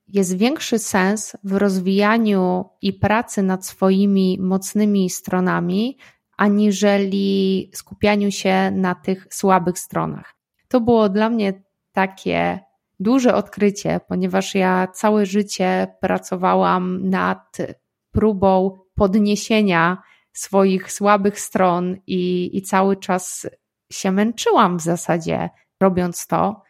jest 0.08 0.36
większy 0.36 0.78
sens 0.78 1.36
w 1.44 1.52
rozwijaniu 1.52 2.64
i 2.82 2.92
pracy 2.92 3.42
nad 3.42 3.66
swoimi 3.66 4.38
mocnymi 4.40 5.10
stronami, 5.10 5.98
aniżeli 6.36 7.70
skupianiu 7.74 8.30
się 8.30 8.70
na 8.70 8.94
tych 8.94 9.26
słabych 9.30 9.78
stronach. 9.78 10.34
To 10.68 10.80
było 10.80 11.08
dla 11.08 11.30
mnie 11.30 11.62
takie 11.92 12.60
duże 13.00 13.34
odkrycie, 13.34 14.00
ponieważ 14.08 14.54
ja 14.54 14.86
całe 14.86 15.26
życie 15.26 15.86
pracowałam 16.00 17.10
nad 17.10 17.56
próbą 18.12 18.78
podniesienia 18.94 20.02
swoich 20.34 20.92
słabych 20.92 21.40
stron 21.40 21.96
i, 22.06 22.50
i 22.56 22.62
cały 22.62 22.96
czas 22.96 23.46
się 23.92 24.12
męczyłam 24.12 24.78
w 24.78 24.82
zasadzie 24.82 25.50
robiąc 25.80 26.26
to, 26.26 26.62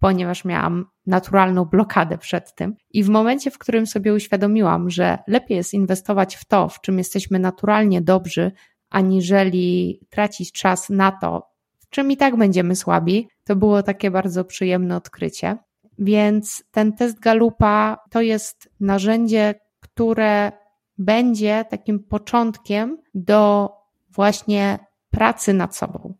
ponieważ 0.00 0.44
miałam 0.44 0.86
naturalną 1.06 1.64
blokadę 1.64 2.18
przed 2.18 2.54
tym. 2.54 2.76
I 2.90 3.04
w 3.04 3.08
momencie, 3.08 3.50
w 3.50 3.58
którym 3.58 3.86
sobie 3.86 4.14
uświadomiłam, 4.14 4.90
że 4.90 5.18
lepiej 5.26 5.56
jest 5.56 5.74
inwestować 5.74 6.36
w 6.36 6.44
to, 6.44 6.68
w 6.68 6.80
czym 6.80 6.98
jesteśmy 6.98 7.38
naturalnie 7.38 8.02
dobrzy, 8.02 8.52
aniżeli 8.90 10.00
tracić 10.10 10.52
czas 10.52 10.90
na 10.90 11.12
to, 11.12 11.48
w 11.78 11.88
czym 11.88 12.10
i 12.10 12.16
tak 12.16 12.36
będziemy 12.36 12.76
słabi, 12.76 13.28
to 13.44 13.56
było 13.56 13.82
takie 13.82 14.10
bardzo 14.10 14.44
przyjemne 14.44 14.96
odkrycie. 14.96 15.56
Więc 15.98 16.64
ten 16.70 16.92
test 16.92 17.20
Galupa 17.20 17.98
to 18.10 18.20
jest 18.20 18.68
narzędzie, 18.80 19.54
które 19.80 20.52
będzie 20.98 21.64
takim 21.70 22.04
początkiem 22.04 22.98
do 23.14 23.70
właśnie 24.10 24.78
pracy 25.10 25.52
nad 25.52 25.76
sobą. 25.76 26.14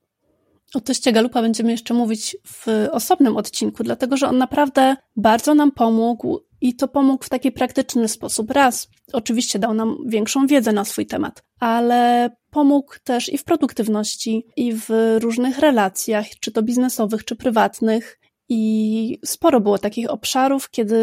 O 0.74 0.80
teście 0.80 1.12
Galupa 1.12 1.42
będziemy 1.42 1.70
jeszcze 1.70 1.94
mówić 1.94 2.36
w 2.46 2.66
osobnym 2.92 3.36
odcinku, 3.36 3.84
dlatego 3.84 4.16
że 4.16 4.28
on 4.28 4.38
naprawdę 4.38 4.96
bardzo 5.16 5.54
nam 5.54 5.72
pomógł 5.72 6.40
i 6.60 6.76
to 6.76 6.88
pomógł 6.88 7.24
w 7.24 7.28
taki 7.28 7.52
praktyczny 7.52 8.08
sposób. 8.08 8.50
Raz, 8.50 8.88
oczywiście 9.12 9.58
dał 9.58 9.74
nam 9.74 9.96
większą 10.06 10.46
wiedzę 10.46 10.72
na 10.72 10.84
swój 10.84 11.06
temat, 11.06 11.42
ale 11.60 12.30
pomógł 12.50 12.94
też 13.04 13.32
i 13.32 13.38
w 13.38 13.44
produktywności, 13.44 14.46
i 14.56 14.72
w 14.74 15.16
różnych 15.18 15.58
relacjach, 15.58 16.26
czy 16.40 16.52
to 16.52 16.62
biznesowych, 16.62 17.24
czy 17.24 17.36
prywatnych. 17.36 18.18
I 18.48 19.18
sporo 19.24 19.60
było 19.60 19.78
takich 19.78 20.10
obszarów, 20.10 20.70
kiedy 20.70 20.98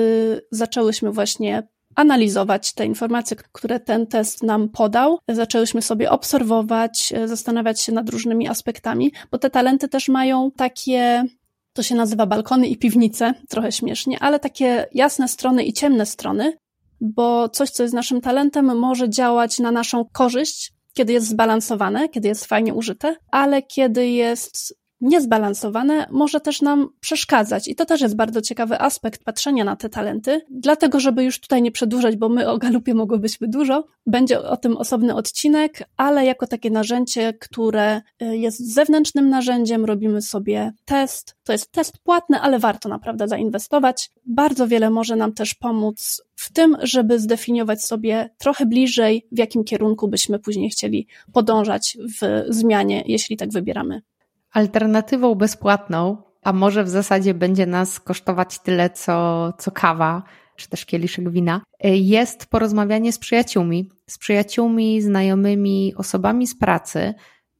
zaczęłyśmy 0.51 1.11
właśnie 1.11 1.67
analizować 1.95 2.73
te 2.73 2.85
informacje, 2.85 3.37
które 3.51 3.79
ten 3.79 4.07
test 4.07 4.43
nam 4.43 4.69
podał. 4.69 5.19
Zaczęłyśmy 5.27 5.81
sobie 5.81 6.11
obserwować, 6.11 7.13
zastanawiać 7.25 7.81
się 7.81 7.91
nad 7.91 8.09
różnymi 8.09 8.47
aspektami, 8.47 9.11
bo 9.31 9.37
te 9.37 9.49
talenty 9.49 9.87
też 9.87 10.09
mają 10.09 10.51
takie 10.51 11.25
to 11.73 11.83
się 11.83 11.95
nazywa 11.95 12.25
balkony 12.25 12.67
i 12.67 12.77
piwnice, 12.77 13.33
trochę 13.49 13.71
śmiesznie, 13.71 14.19
ale 14.19 14.39
takie 14.39 14.87
jasne 14.93 15.27
strony 15.27 15.63
i 15.63 15.73
ciemne 15.73 16.05
strony, 16.05 16.57
bo 17.01 17.49
coś, 17.49 17.69
co 17.69 17.83
jest 17.83 17.95
naszym 17.95 18.21
talentem, 18.21 18.77
może 18.77 19.09
działać 19.09 19.59
na 19.59 19.71
naszą 19.71 20.05
korzyść, 20.13 20.73
kiedy 20.93 21.13
jest 21.13 21.27
zbalansowane, 21.27 22.09
kiedy 22.09 22.27
jest 22.27 22.45
fajnie 22.45 22.73
użyte, 22.73 23.15
ale 23.31 23.61
kiedy 23.61 24.07
jest 24.07 24.77
niezbalansowane 25.05 26.07
może 26.11 26.41
też 26.41 26.61
nam 26.61 26.89
przeszkadzać. 26.99 27.67
I 27.67 27.75
to 27.75 27.85
też 27.85 28.01
jest 28.01 28.15
bardzo 28.15 28.41
ciekawy 28.41 28.81
aspekt 28.81 29.23
patrzenia 29.23 29.63
na 29.63 29.75
te 29.75 29.89
talenty. 29.89 30.41
Dlatego, 30.49 30.99
żeby 30.99 31.23
już 31.23 31.39
tutaj 31.39 31.61
nie 31.61 31.71
przedłużać, 31.71 32.15
bo 32.15 32.29
my 32.29 32.49
o 32.49 32.57
galupie 32.57 32.93
mogłybyśmy 32.93 33.47
dużo, 33.47 33.87
będzie 34.07 34.41
o 34.41 34.57
tym 34.57 34.77
osobny 34.77 35.15
odcinek, 35.15 35.83
ale 35.97 36.25
jako 36.25 36.47
takie 36.47 36.71
narzędzie, 36.71 37.33
które 37.33 38.01
y, 38.21 38.37
jest 38.37 38.73
zewnętrznym 38.73 39.29
narzędziem, 39.29 39.85
robimy 39.85 40.21
sobie 40.21 40.73
test. 40.85 41.35
To 41.43 41.51
jest 41.51 41.71
test 41.71 41.97
płatny, 41.97 42.39
ale 42.39 42.59
warto 42.59 42.89
naprawdę 42.89 43.27
zainwestować. 43.27 44.11
Bardzo 44.25 44.67
wiele 44.67 44.89
może 44.89 45.15
nam 45.15 45.33
też 45.33 45.53
pomóc 45.53 46.21
w 46.35 46.53
tym, 46.53 46.77
żeby 46.81 47.19
zdefiniować 47.19 47.83
sobie 47.83 48.29
trochę 48.37 48.65
bliżej, 48.65 49.27
w 49.31 49.37
jakim 49.37 49.63
kierunku 49.63 50.07
byśmy 50.07 50.39
później 50.39 50.69
chcieli 50.69 51.07
podążać 51.33 51.97
w 52.21 52.45
zmianie, 52.49 53.03
jeśli 53.05 53.37
tak 53.37 53.51
wybieramy. 53.51 54.01
Alternatywą 54.55 55.35
bezpłatną, 55.35 56.17
a 56.43 56.53
może 56.53 56.83
w 56.83 56.89
zasadzie 56.89 57.33
będzie 57.33 57.65
nas 57.65 57.99
kosztować 57.99 58.59
tyle, 58.59 58.89
co, 58.89 59.53
co 59.57 59.71
kawa, 59.71 60.23
czy 60.55 60.69
też 60.69 60.85
kieliszek 60.85 61.29
wina, 61.29 61.61
jest 61.83 62.45
porozmawianie 62.45 63.13
z 63.13 63.19
przyjaciółmi, 63.19 63.91
z 64.09 64.17
przyjaciółmi, 64.17 65.01
znajomymi, 65.01 65.93
osobami 65.95 66.47
z 66.47 66.59
pracy. 66.59 67.13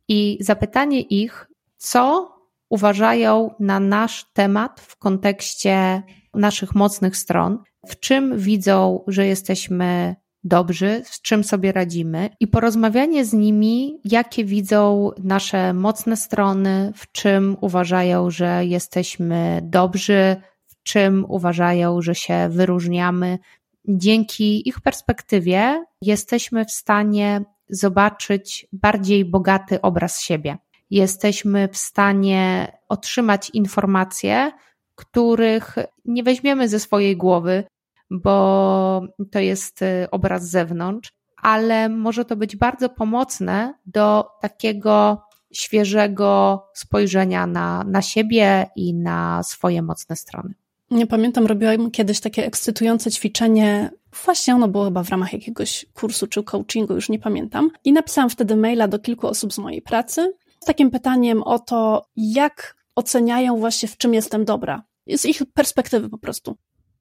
I 0.07 0.37
zapytanie 0.41 1.01
ich, 1.01 1.47
co 1.77 2.31
uważają 2.69 3.55
na 3.59 3.79
nasz 3.79 4.25
temat 4.33 4.81
w 4.81 4.97
kontekście 4.97 6.03
naszych 6.33 6.75
mocnych 6.75 7.17
stron, 7.17 7.63
w 7.87 7.99
czym 7.99 8.37
widzą, 8.37 9.03
że 9.07 9.27
jesteśmy 9.27 10.15
dobrzy, 10.45 11.01
z 11.05 11.21
czym 11.21 11.43
sobie 11.43 11.71
radzimy 11.71 12.29
i 12.39 12.47
porozmawianie 12.47 13.25
z 13.25 13.33
nimi, 13.33 13.99
jakie 14.03 14.45
widzą 14.45 15.11
nasze 15.23 15.73
mocne 15.73 16.17
strony, 16.17 16.91
w 16.95 17.11
czym 17.11 17.57
uważają, 17.61 18.29
że 18.29 18.65
jesteśmy 18.65 19.61
dobrzy, 19.63 20.35
w 20.67 20.83
czym 20.83 21.25
uważają, 21.29 22.01
że 22.01 22.15
się 22.15 22.49
wyróżniamy. 22.49 23.39
Dzięki 23.87 24.69
ich 24.69 24.81
perspektywie 24.81 25.85
jesteśmy 26.01 26.65
w 26.65 26.71
stanie 26.71 27.41
zobaczyć 27.69 28.67
bardziej 28.73 29.25
bogaty 29.25 29.81
obraz 29.81 30.21
siebie. 30.21 30.57
Jesteśmy 30.89 31.67
w 31.67 31.77
stanie 31.77 32.71
otrzymać 32.89 33.49
informacje, 33.49 34.51
których 34.95 35.75
nie 36.05 36.23
weźmiemy 36.23 36.69
ze 36.69 36.79
swojej 36.79 37.17
głowy, 37.17 37.63
bo 38.11 39.01
to 39.31 39.39
jest 39.39 39.81
y, 39.81 40.07
obraz 40.11 40.47
z 40.47 40.51
zewnątrz, 40.51 41.11
ale 41.41 41.89
może 41.89 42.25
to 42.25 42.35
być 42.35 42.55
bardzo 42.55 42.89
pomocne 42.89 43.73
do 43.85 44.25
takiego 44.41 45.21
świeżego 45.53 46.63
spojrzenia 46.73 47.47
na, 47.47 47.83
na 47.83 48.01
siebie 48.01 48.69
i 48.75 48.93
na 48.93 49.43
swoje 49.43 49.81
mocne 49.81 50.15
strony. 50.15 50.53
Nie 50.91 51.07
pamiętam, 51.07 51.45
robiłam 51.45 51.91
kiedyś 51.91 52.19
takie 52.19 52.45
ekscytujące 52.45 53.11
ćwiczenie. 53.11 53.91
Właśnie 54.25 54.55
ono 54.55 54.67
było 54.67 54.85
chyba 54.85 55.03
w 55.03 55.09
ramach 55.09 55.33
jakiegoś 55.33 55.85
kursu 55.93 56.27
czy 56.27 56.43
coachingu, 56.43 56.93
już 56.93 57.09
nie 57.09 57.19
pamiętam. 57.19 57.69
I 57.83 57.93
napisałam 57.93 58.29
wtedy 58.29 58.55
maila 58.55 58.87
do 58.87 58.99
kilku 58.99 59.27
osób 59.27 59.53
z 59.53 59.57
mojej 59.57 59.81
pracy 59.81 60.33
z 60.65 60.65
takim 60.65 60.91
pytaniem 60.91 61.43
o 61.43 61.59
to, 61.59 62.07
jak 62.15 62.75
oceniają 62.95 63.57
właśnie, 63.57 63.89
w 63.89 63.97
czym 63.97 64.13
jestem 64.13 64.45
dobra. 64.45 64.83
Z 65.15 65.25
ich 65.25 65.41
perspektywy 65.53 66.09
po 66.09 66.17
prostu. 66.17 66.57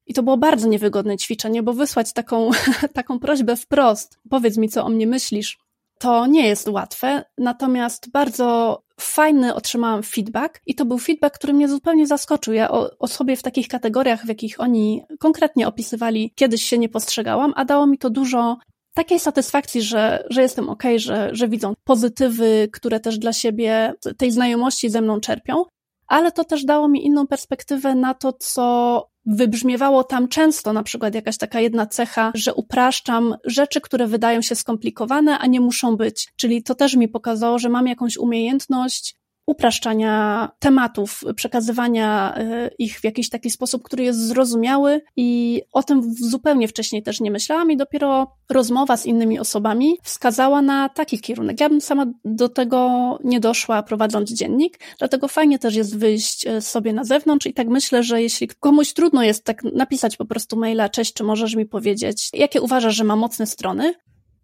I 0.07 0.13
to 0.13 0.23
było 0.23 0.37
bardzo 0.37 0.67
niewygodne 0.67 1.17
ćwiczenie, 1.17 1.63
bo 1.63 1.73
wysłać 1.73 2.13
taką, 2.13 2.49
taką 2.93 3.19
prośbę 3.19 3.55
wprost, 3.55 4.19
powiedz 4.29 4.57
mi, 4.57 4.69
co 4.69 4.85
o 4.85 4.89
mnie 4.89 5.07
myślisz, 5.07 5.57
to 5.99 6.25
nie 6.25 6.47
jest 6.47 6.67
łatwe. 6.67 7.23
Natomiast 7.37 8.11
bardzo 8.11 8.79
fajny 8.99 9.55
otrzymałam 9.55 10.03
feedback 10.03 10.61
i 10.65 10.75
to 10.75 10.85
był 10.85 10.97
feedback, 10.97 11.35
który 11.35 11.53
mnie 11.53 11.69
zupełnie 11.69 12.07
zaskoczył. 12.07 12.53
Ja 12.53 12.71
o, 12.71 12.89
o, 12.99 13.07
sobie 13.07 13.35
w 13.35 13.43
takich 13.43 13.67
kategoriach, 13.67 14.25
w 14.25 14.27
jakich 14.27 14.59
oni 14.59 15.03
konkretnie 15.19 15.67
opisywali, 15.67 16.31
kiedyś 16.35 16.63
się 16.63 16.77
nie 16.77 16.89
postrzegałam, 16.89 17.53
a 17.55 17.65
dało 17.65 17.87
mi 17.87 17.97
to 17.97 18.09
dużo 18.09 18.57
takiej 18.93 19.19
satysfakcji, 19.19 19.81
że, 19.81 20.23
że 20.29 20.41
jestem 20.41 20.69
ok, 20.69 20.83
że, 20.95 21.29
że 21.31 21.47
widzą 21.47 21.73
pozytywy, 21.83 22.69
które 22.73 22.99
też 22.99 23.17
dla 23.17 23.33
siebie 23.33 23.93
tej 24.17 24.31
znajomości 24.31 24.89
ze 24.89 25.01
mną 25.01 25.19
czerpią, 25.19 25.63
ale 26.07 26.31
to 26.31 26.43
też 26.43 26.65
dało 26.65 26.87
mi 26.87 27.05
inną 27.05 27.27
perspektywę 27.27 27.95
na 27.95 28.13
to, 28.13 28.33
co 28.33 29.07
wybrzmiewało 29.25 30.03
tam 30.03 30.27
często, 30.27 30.73
na 30.73 30.83
przykład 30.83 31.15
jakaś 31.15 31.37
taka 31.37 31.59
jedna 31.59 31.85
cecha, 31.85 32.31
że 32.35 32.53
upraszczam 32.53 33.35
rzeczy, 33.45 33.81
które 33.81 34.07
wydają 34.07 34.41
się 34.41 34.55
skomplikowane, 34.55 35.39
a 35.39 35.47
nie 35.47 35.61
muszą 35.61 35.95
być. 35.95 36.33
Czyli 36.35 36.63
to 36.63 36.75
też 36.75 36.95
mi 36.95 37.07
pokazało, 37.07 37.59
że 37.59 37.69
mam 37.69 37.87
jakąś 37.87 38.17
umiejętność 38.17 39.15
upraszczania 39.45 40.49
tematów, 40.59 41.23
przekazywania 41.35 42.37
y, 42.37 42.69
ich 42.79 42.99
w 42.99 43.03
jakiś 43.03 43.29
taki 43.29 43.49
sposób, 43.49 43.83
który 43.83 44.03
jest 44.03 44.27
zrozumiały 44.27 45.01
i 45.15 45.61
o 45.71 45.83
tym 45.83 46.13
zupełnie 46.19 46.67
wcześniej 46.67 47.03
też 47.03 47.21
nie 47.21 47.31
myślałam 47.31 47.71
i 47.71 47.77
dopiero 47.77 48.31
rozmowa 48.49 48.97
z 48.97 49.05
innymi 49.05 49.39
osobami 49.39 49.97
wskazała 50.03 50.61
na 50.61 50.89
taki 50.89 51.19
kierunek. 51.19 51.59
Ja 51.59 51.69
bym 51.69 51.81
sama 51.81 52.05
do 52.25 52.49
tego 52.49 53.19
nie 53.23 53.39
doszła 53.39 53.83
prowadząc 53.83 54.33
dziennik, 54.33 54.79
dlatego 54.99 55.27
fajnie 55.27 55.59
też 55.59 55.75
jest 55.75 55.97
wyjść 55.97 56.47
y, 56.47 56.61
sobie 56.61 56.93
na 56.93 57.03
zewnątrz 57.03 57.45
i 57.45 57.53
tak 57.53 57.67
myślę, 57.67 58.03
że 58.03 58.21
jeśli 58.21 58.47
komuś 58.47 58.93
trudno 58.93 59.23
jest 59.23 59.43
tak 59.43 59.63
napisać 59.63 60.17
po 60.17 60.25
prostu 60.25 60.57
maila, 60.57 60.89
cześć, 60.89 61.13
czy 61.13 61.23
możesz 61.23 61.55
mi 61.55 61.65
powiedzieć, 61.65 62.29
jakie 62.33 62.61
uważasz, 62.61 62.95
że 62.95 63.03
ma 63.03 63.15
mocne 63.15 63.47
strony, 63.47 63.93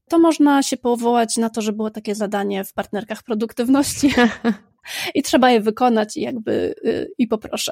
to 0.09 0.19
można 0.19 0.63
się 0.63 0.77
powołać 0.77 1.37
na 1.37 1.49
to, 1.49 1.61
że 1.61 1.73
było 1.73 1.89
takie 1.89 2.15
zadanie 2.15 2.63
w 2.63 2.73
partnerkach 2.73 3.23
produktywności. 3.23 4.13
i 5.15 5.23
trzeba 5.23 5.51
je 5.51 5.61
wykonać 5.61 6.17
i 6.17 6.21
jakby 6.21 6.75
y, 6.85 7.11
i 7.17 7.27
poproszę. 7.27 7.71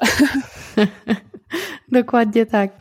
Dokładnie 1.92 2.46
tak. 2.46 2.72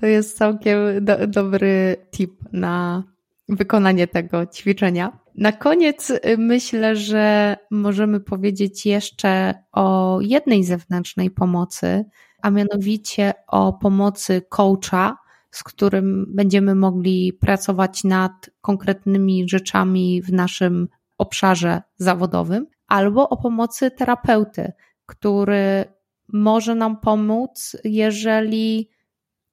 To 0.00 0.06
jest 0.06 0.38
całkiem 0.38 0.78
do, 1.00 1.26
dobry 1.26 1.96
tip 2.10 2.32
na 2.52 3.02
wykonanie 3.48 4.06
tego 4.06 4.46
ćwiczenia. 4.46 5.18
Na 5.34 5.52
koniec 5.52 6.10
y, 6.10 6.20
myślę, 6.38 6.96
że 6.96 7.56
możemy 7.70 8.20
powiedzieć 8.20 8.86
jeszcze 8.86 9.54
o 9.72 10.18
jednej 10.20 10.64
zewnętrznej 10.64 11.30
pomocy, 11.30 12.04
a 12.42 12.50
mianowicie 12.50 13.32
o 13.46 13.72
pomocy 13.72 14.42
coacha, 14.48 15.16
z 15.50 15.62
którym 15.62 16.26
będziemy 16.28 16.74
mogli 16.74 17.32
pracować 17.32 18.04
nad 18.04 18.32
konkretnymi 18.60 19.48
rzeczami 19.48 20.22
w 20.22 20.32
naszym 20.32 20.88
obszarze 21.18 21.82
zawodowym 21.96 22.66
albo 22.88 23.28
o 23.28 23.36
pomocy 23.36 23.90
terapeuty, 23.90 24.72
który 25.06 25.84
może 26.32 26.74
nam 26.74 27.00
pomóc, 27.00 27.76
jeżeli 27.84 28.90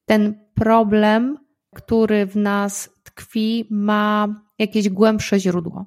ten 0.06 0.45
problem, 0.56 1.38
który 1.76 2.26
w 2.26 2.36
nas 2.36 2.89
tkwi, 3.04 3.67
ma 3.69 4.28
jakieś 4.60 4.89
głębsze 4.89 5.39
źródło. 5.39 5.86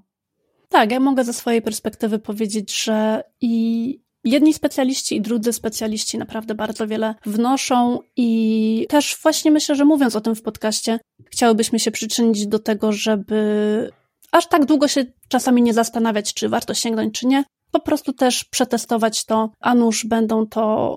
Tak, 0.69 0.91
ja 0.91 1.01
mogę 1.01 1.25
ze 1.25 1.33
swojej 1.33 1.63
perspektywy 1.63 2.19
powiedzieć, 2.19 2.85
że 2.85 3.25
i 3.41 4.09
jedni 4.25 4.55
specjaliści 4.55 5.17
i 5.17 5.21
drudzy 5.21 5.53
specjaliści 5.53 6.19
naprawdę 6.19 6.55
bardzo 6.55 6.87
wiele 6.87 7.15
wnoszą 7.27 7.99
i 8.17 8.87
też 8.89 9.19
właśnie 9.23 9.51
myślę, 9.51 9.75
że 9.75 9.85
mówiąc 9.85 10.17
o 10.17 10.21
tym 10.21 10.35
w 10.35 10.43
podcaście, 10.43 11.01
chciałybyśmy 11.31 11.79
się 11.79 11.91
przyczynić 11.91 12.47
do 12.47 12.59
tego, 12.59 12.93
żeby 12.93 13.91
aż 14.33 14.49
tak 14.49 14.65
długo 14.65 14.89
się 14.89 15.05
czasami 15.29 15.63
nie 15.63 15.75
zastanawiać, 15.75 16.35
czy 16.35 16.49
warto 16.49 16.75
sięgnąć, 16.75 17.19
czy 17.19 17.27
nie. 17.27 17.45
Po 17.71 17.81
prostu 17.81 18.13
też 18.13 18.45
przetestować 18.45 19.25
to, 19.25 19.51
a 19.61 19.75
nuż 19.75 20.07
będą 20.07 20.47
to 20.47 20.97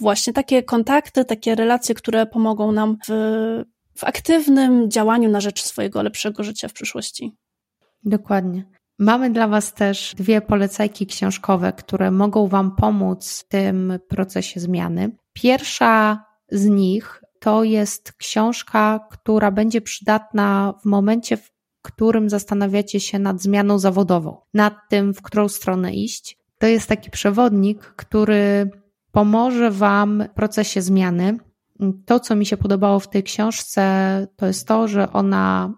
właśnie 0.00 0.32
takie 0.32 0.62
kontakty, 0.62 1.24
takie 1.24 1.54
relacje, 1.54 1.94
które 1.94 2.26
pomogą 2.26 2.72
nam 2.72 2.96
w, 3.08 3.12
w 3.96 4.04
aktywnym 4.04 4.90
działaniu 4.90 5.30
na 5.30 5.40
rzecz 5.40 5.62
swojego 5.62 6.02
lepszego 6.02 6.44
życia 6.44 6.68
w 6.68 6.72
przyszłości. 6.72 7.36
Dokładnie. 8.04 8.64
Mamy 8.98 9.30
dla 9.30 9.48
Was 9.48 9.74
też 9.74 10.14
dwie 10.16 10.40
polecajki 10.40 11.06
książkowe, 11.06 11.72
które 11.72 12.10
mogą 12.10 12.46
Wam 12.46 12.76
pomóc 12.76 13.40
w 13.40 13.48
tym 13.48 13.98
procesie 14.08 14.60
zmiany. 14.60 15.16
Pierwsza 15.32 16.24
z 16.50 16.66
nich 16.66 17.22
to 17.40 17.64
jest 17.64 18.12
książka, 18.12 19.00
która 19.10 19.50
będzie 19.50 19.80
przydatna 19.80 20.74
w 20.82 20.84
momencie, 20.84 21.36
w 21.36 21.50
którym 21.82 22.30
zastanawiacie 22.30 23.00
się 23.00 23.18
nad 23.18 23.42
zmianą 23.42 23.78
zawodową, 23.78 24.40
nad 24.54 24.74
tym, 24.88 25.14
w 25.14 25.22
którą 25.22 25.48
stronę 25.48 25.94
iść. 25.94 26.38
To 26.58 26.66
jest 26.66 26.88
taki 26.88 27.10
przewodnik, 27.10 27.80
który 27.80 28.70
pomoże 29.12 29.70
Wam 29.70 30.24
w 30.30 30.34
procesie 30.34 30.82
zmiany. 30.82 31.38
To, 32.06 32.20
co 32.20 32.36
mi 32.36 32.46
się 32.46 32.56
podobało 32.56 33.00
w 33.00 33.08
tej 33.08 33.22
książce, 33.22 34.26
to 34.36 34.46
jest 34.46 34.68
to, 34.68 34.88
że 34.88 35.12
ona 35.12 35.74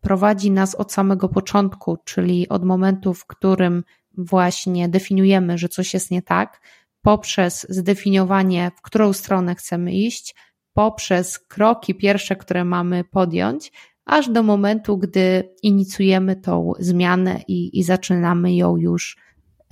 prowadzi 0.00 0.50
nas 0.50 0.74
od 0.74 0.92
samego 0.92 1.28
początku, 1.28 1.96
czyli 2.04 2.48
od 2.48 2.64
momentu, 2.64 3.14
w 3.14 3.26
którym 3.26 3.84
właśnie 4.18 4.88
definiujemy, 4.88 5.58
że 5.58 5.68
coś 5.68 5.94
jest 5.94 6.10
nie 6.10 6.22
tak, 6.22 6.60
poprzez 7.02 7.66
zdefiniowanie, 7.68 8.70
w 8.76 8.82
którą 8.82 9.12
stronę 9.12 9.54
chcemy 9.54 9.92
iść, 9.92 10.34
poprzez 10.72 11.38
kroki 11.38 11.94
pierwsze, 11.94 12.36
które 12.36 12.64
mamy 12.64 13.04
podjąć, 13.04 13.72
aż 14.06 14.28
do 14.28 14.42
momentu, 14.42 14.98
gdy 14.98 15.54
inicjujemy 15.62 16.36
tą 16.36 16.72
zmianę 16.78 17.40
i, 17.48 17.78
i 17.78 17.82
zaczynamy 17.82 18.54
ją 18.54 18.76
już 18.76 19.16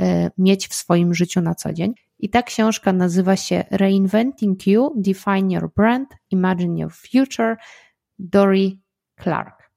e, 0.00 0.30
mieć 0.38 0.68
w 0.68 0.74
swoim 0.74 1.14
życiu 1.14 1.40
na 1.40 1.54
co 1.54 1.72
dzień. 1.72 1.94
I 2.18 2.28
ta 2.28 2.42
książka 2.42 2.92
nazywa 2.92 3.36
się 3.36 3.64
Reinventing 3.70 4.66
You, 4.66 4.92
Define 4.96 5.54
Your 5.54 5.72
Brand, 5.76 6.08
Imagine 6.30 6.80
Your 6.80 6.92
Future, 6.92 7.56
Dory 8.18 8.70
Clark. 9.22 9.70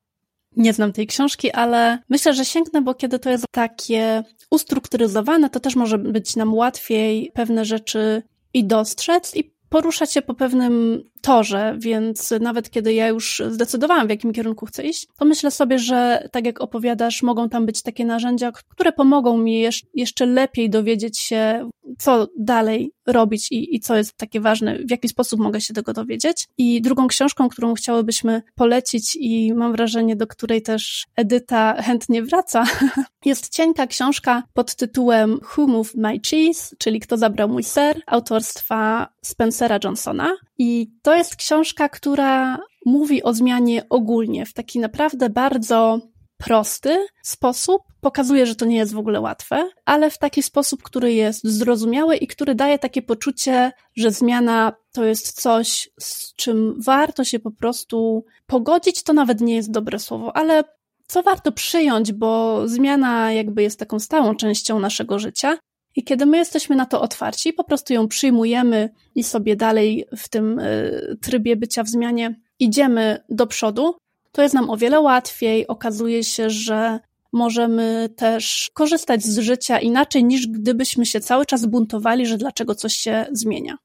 Nie 0.56 0.74
znam 0.74 0.93
tej 0.93 1.08
książki, 1.08 1.52
ale 1.52 2.00
myślę, 2.10 2.34
że 2.34 2.46
sięgnę, 2.46 2.82
bo 2.82 2.93
kiedy 2.93 3.20
to 3.20 3.30
jest 3.30 3.46
takie 3.52 4.24
ustrukturyzowane, 4.52 5.50
to 5.50 5.60
też 5.60 5.76
może 5.76 5.98
być 5.98 6.36
nam 6.36 6.54
łatwiej 6.54 7.32
pewne 7.34 7.65
rzeczy 7.65 8.24
i 8.54 8.65
dostrzec 8.65 9.36
i 9.36 9.57
poruszać 9.70 10.14
się 10.14 10.22
po 10.22 10.34
pewnym 10.34 11.04
torze, 11.22 11.76
więc 11.80 12.34
nawet 12.40 12.70
kiedy 12.70 12.94
ja 12.94 13.08
już 13.08 13.42
zdecydowałam, 13.50 14.08
w 14.08 14.10
jakim 14.10 14.34
kierunku 14.34 14.66
chcę 14.66 14.84
iść, 14.84 15.08
to 15.18 15.26
myślę 15.26 15.52
sobie, 15.52 15.80
że 15.80 16.30
tak 16.32 16.46
jak 16.46 16.62
opowiadasz, 16.62 17.24
mogą 17.24 17.50
tam 17.50 17.66
być 17.66 17.82
takie 17.82 18.06
narzędzia, 18.06 18.52
które 18.52 18.92
pomogą 18.92 19.38
mi 19.38 19.66
jeszcze 19.94 20.26
lepiej 20.26 20.70
dowiedzieć 20.70 21.20
się, 21.20 21.70
co 21.97 22.28
dalej 22.39 22.91
robić 23.08 23.52
i, 23.52 23.76
i 23.76 23.80
co 23.80 23.97
jest 23.97 24.17
takie 24.17 24.39
ważne, 24.39 24.80
w 24.80 24.91
jaki 24.91 25.08
sposób 25.08 25.39
mogę 25.39 25.62
się 25.62 25.73
tego 25.73 25.93
dowiedzieć. 25.93 26.47
I 26.58 26.82
drugą 26.82 27.08
książką, 27.08 27.50
którą 27.50 27.73
chciałybyśmy 27.73 28.41
polecić 28.56 29.17
i 29.19 29.54
mam 29.54 29.71
wrażenie, 29.71 30.15
do 30.15 30.28
której 30.28 30.62
też 30.62 31.06
Edyta 31.15 31.82
chętnie 31.82 32.23
wraca, 32.23 32.65
jest 33.26 33.50
cienka 33.50 33.88
książka 33.88 34.43
pod 34.54 34.76
tytułem 34.76 35.39
Who 35.58 35.67
Moved 35.67 35.95
My 35.95 36.19
Cheese, 36.19 36.76
czyli 36.78 37.00
Kto 37.00 37.17
zabrał 37.17 37.50
mój 37.50 37.63
ser, 37.63 38.02
autorstwa 38.08 39.08
Spencera 39.21 39.80
Johnsona. 39.84 40.32
I 40.58 40.91
to 41.02 41.15
jest 41.15 41.36
książka, 41.36 41.89
która 41.89 42.60
mówi 42.86 43.23
o 43.23 43.34
zmianie 43.34 43.89
ogólnie, 43.89 44.45
w 44.45 44.54
taki 44.54 44.80
naprawdę 44.80 45.30
bardzo 45.30 46.00
prosty 46.38 47.08
sposób. 47.23 47.82
Pokazuje, 48.02 48.45
że 48.45 48.56
to 48.56 48.65
nie 48.65 48.78
jest 48.78 48.93
w 48.93 48.97
ogóle 48.97 49.21
łatwe, 49.21 49.69
ale 49.86 50.10
w 50.10 50.17
taki 50.17 50.43
sposób, 50.43 50.84
który 50.84 51.13
jest 51.13 51.43
zrozumiały 51.43 52.15
i 52.15 52.28
który 52.28 52.56
daje 52.56 52.80
takie 52.80 53.02
poczucie, 53.02 53.71
że 53.95 54.12
zmiana 54.12 54.73
to 54.91 55.06
jest 55.06 55.41
coś, 55.41 55.89
z 56.00 56.34
czym 56.34 56.76
warto 56.82 57.23
się 57.23 57.39
po 57.39 57.52
prostu 57.52 58.26
pogodzić. 58.45 59.04
To 59.04 59.13
nawet 59.13 59.41
nie 59.41 59.56
jest 59.56 59.71
dobre 59.71 60.00
słowo, 60.00 60.38
ale 60.38 60.63
co 61.08 61.23
warto 61.23 61.52
przyjąć, 61.52 62.12
bo 62.12 62.62
zmiana 62.67 63.32
jakby 63.32 63.62
jest 63.62 63.80
taką 63.80 64.00
stałą 64.00 64.36
częścią 64.36 64.80
naszego 64.80 65.19
życia. 65.19 65.58
I 65.95 66.04
kiedy 66.04 66.26
my 66.26 66.38
jesteśmy 66.38 66.76
na 66.76 66.86
to 66.86 67.02
otwarci, 67.02 67.54
po 67.54 67.63
prostu 67.63 67.93
ją 67.93 68.08
przyjmujemy 68.08 68.89
i 69.15 69.23
sobie 69.23 69.56
dalej 69.56 70.06
w 70.17 70.30
tym 70.30 70.60
y, 70.60 71.17
trybie 71.21 71.56
bycia 71.56 71.84
w 71.84 71.89
zmianie 71.89 72.39
idziemy 72.60 73.23
do 73.30 73.47
przodu, 73.47 73.95
to 74.32 74.42
jest 74.42 74.56
nam 74.56 74.70
o 74.70 74.78
wiele 74.78 75.00
łatwiej. 75.00 75.68
Okazuje 75.68 76.24
się, 76.24 76.50
że 76.50 77.00
możemy 77.34 78.10
też 78.16 78.72
korzystać 78.74 79.24
z 79.24 79.40
życia 79.40 79.80
inaczej 79.80 80.24
niż 80.24 80.48
gdybyśmy 80.48 81.06
się 81.06 81.20
cały 81.20 81.46
czas 81.46 81.66
buntowali, 81.66 82.26
że 82.26 82.38
dlaczego 82.38 82.76
coś 82.76 82.94
się 82.94 83.26
zmienia. 83.32 83.78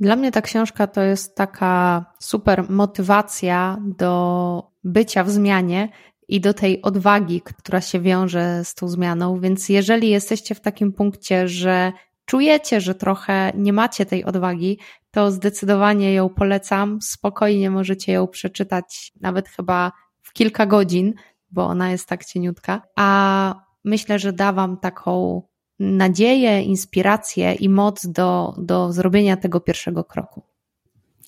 Dla 0.00 0.16
mnie 0.16 0.32
ta 0.32 0.42
książka 0.42 0.86
to 0.86 1.02
jest 1.02 1.34
taka 1.34 2.04
super 2.20 2.70
motywacja 2.70 3.78
do 3.84 4.62
bycia 4.84 5.24
w 5.24 5.30
zmianie 5.30 5.88
i 6.28 6.40
do 6.40 6.54
tej 6.54 6.82
odwagi, 6.82 7.40
która 7.40 7.80
się 7.80 8.00
wiąże 8.00 8.64
z 8.64 8.74
tą 8.74 8.88
zmianą. 8.88 9.40
Więc 9.40 9.68
jeżeli 9.68 10.10
jesteście 10.10 10.54
w 10.54 10.60
takim 10.60 10.92
punkcie, 10.92 11.48
że 11.48 11.92
czujecie, 12.28 12.80
że 12.80 12.94
trochę 12.94 13.52
nie 13.54 13.72
macie 13.72 14.06
tej 14.06 14.24
odwagi, 14.24 14.78
to 15.10 15.30
zdecydowanie 15.30 16.14
ją 16.14 16.28
polecam. 16.28 16.98
Spokojnie 17.02 17.70
możecie 17.70 18.12
ją 18.12 18.26
przeczytać 18.26 19.12
nawet 19.20 19.48
chyba 19.48 19.92
w 20.22 20.32
kilka 20.32 20.66
godzin, 20.66 21.14
bo 21.50 21.66
ona 21.66 21.90
jest 21.90 22.08
tak 22.08 22.24
cieniutka. 22.24 22.82
A 22.96 23.54
myślę, 23.84 24.18
że 24.18 24.32
da 24.32 24.52
Wam 24.52 24.76
taką 24.76 25.42
nadzieję, 25.78 26.62
inspirację 26.62 27.54
i 27.54 27.68
moc 27.68 28.06
do, 28.06 28.54
do 28.58 28.92
zrobienia 28.92 29.36
tego 29.36 29.60
pierwszego 29.60 30.04
kroku. 30.04 30.42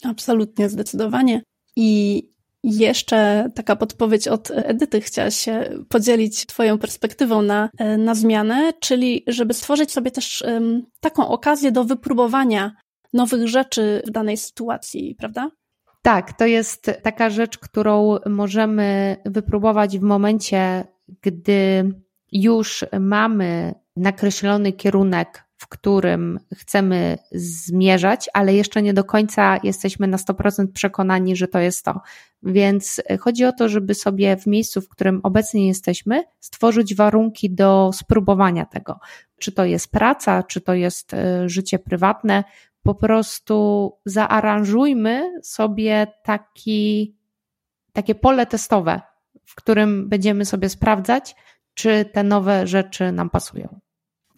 Absolutnie, 0.05 0.69
zdecydowanie. 0.69 1.43
I 1.77 2.23
jeszcze 2.63 3.51
taka 3.55 3.77
podpowiedź 3.77 4.29
od 4.29 4.51
Edyty. 4.51 5.01
Chciałaś 5.01 5.37
się 5.37 5.71
podzielić 5.89 6.47
Twoją 6.47 6.79
perspektywą 6.79 7.43
na, 7.43 7.71
na 7.99 8.15
zmianę, 8.15 8.73
czyli 8.81 9.25
żeby 9.27 9.55
stworzyć 9.55 9.93
sobie 9.93 10.11
też 10.11 10.43
um, 10.43 10.87
taką 11.01 11.29
okazję 11.29 11.73
do 11.73 11.85
wypróbowania 11.85 12.73
nowych 13.13 13.49
rzeczy 13.49 14.03
w 14.07 14.11
danej 14.11 14.37
sytuacji, 14.37 15.15
prawda? 15.19 15.51
Tak, 16.03 16.33
to 16.33 16.47
jest 16.47 16.91
taka 17.03 17.31
rzecz, 17.31 17.59
którą 17.59 18.17
możemy 18.27 19.17
wypróbować 19.25 19.99
w 19.99 20.03
momencie, 20.03 20.85
gdy 21.23 21.93
już 22.33 22.85
mamy 23.01 23.75
nakreślony 23.97 24.73
kierunek, 24.73 25.45
w 25.61 25.69
którym 25.69 26.39
chcemy 26.55 27.19
zmierzać, 27.33 28.31
ale 28.33 28.55
jeszcze 28.55 28.83
nie 28.83 28.95
do 28.95 29.05
końca 29.05 29.61
jesteśmy 29.63 30.07
na 30.07 30.17
100% 30.17 30.67
przekonani, 30.73 31.37
że 31.37 31.49
to 31.49 31.59
jest 31.59 31.85
to. 31.85 32.01
Więc 32.43 33.03
chodzi 33.21 33.45
o 33.45 33.53
to, 33.53 33.69
żeby 33.69 33.95
sobie 33.95 34.37
w 34.37 34.47
miejscu, 34.47 34.81
w 34.81 34.89
którym 34.89 35.21
obecnie 35.23 35.67
jesteśmy, 35.67 36.25
stworzyć 36.41 36.95
warunki 36.95 37.51
do 37.51 37.91
spróbowania 37.95 38.67
tego. 38.67 39.01
Czy 39.39 39.53
to 39.53 39.65
jest 39.65 39.91
praca, 39.91 40.43
czy 40.43 40.61
to 40.61 40.75
jest 40.75 41.15
e, 41.15 41.49
życie 41.49 41.79
prywatne, 41.79 42.45
po 42.83 42.95
prostu 42.95 43.93
zaaranżujmy 44.05 45.41
sobie 45.43 46.07
taki, 46.25 47.17
takie 47.93 48.15
pole 48.15 48.47
testowe, 48.47 49.01
w 49.45 49.55
którym 49.55 50.09
będziemy 50.09 50.45
sobie 50.45 50.69
sprawdzać, 50.69 51.37
czy 51.75 52.05
te 52.05 52.23
nowe 52.23 52.67
rzeczy 52.67 53.13
nam 53.13 53.31
pasują. 53.31 53.81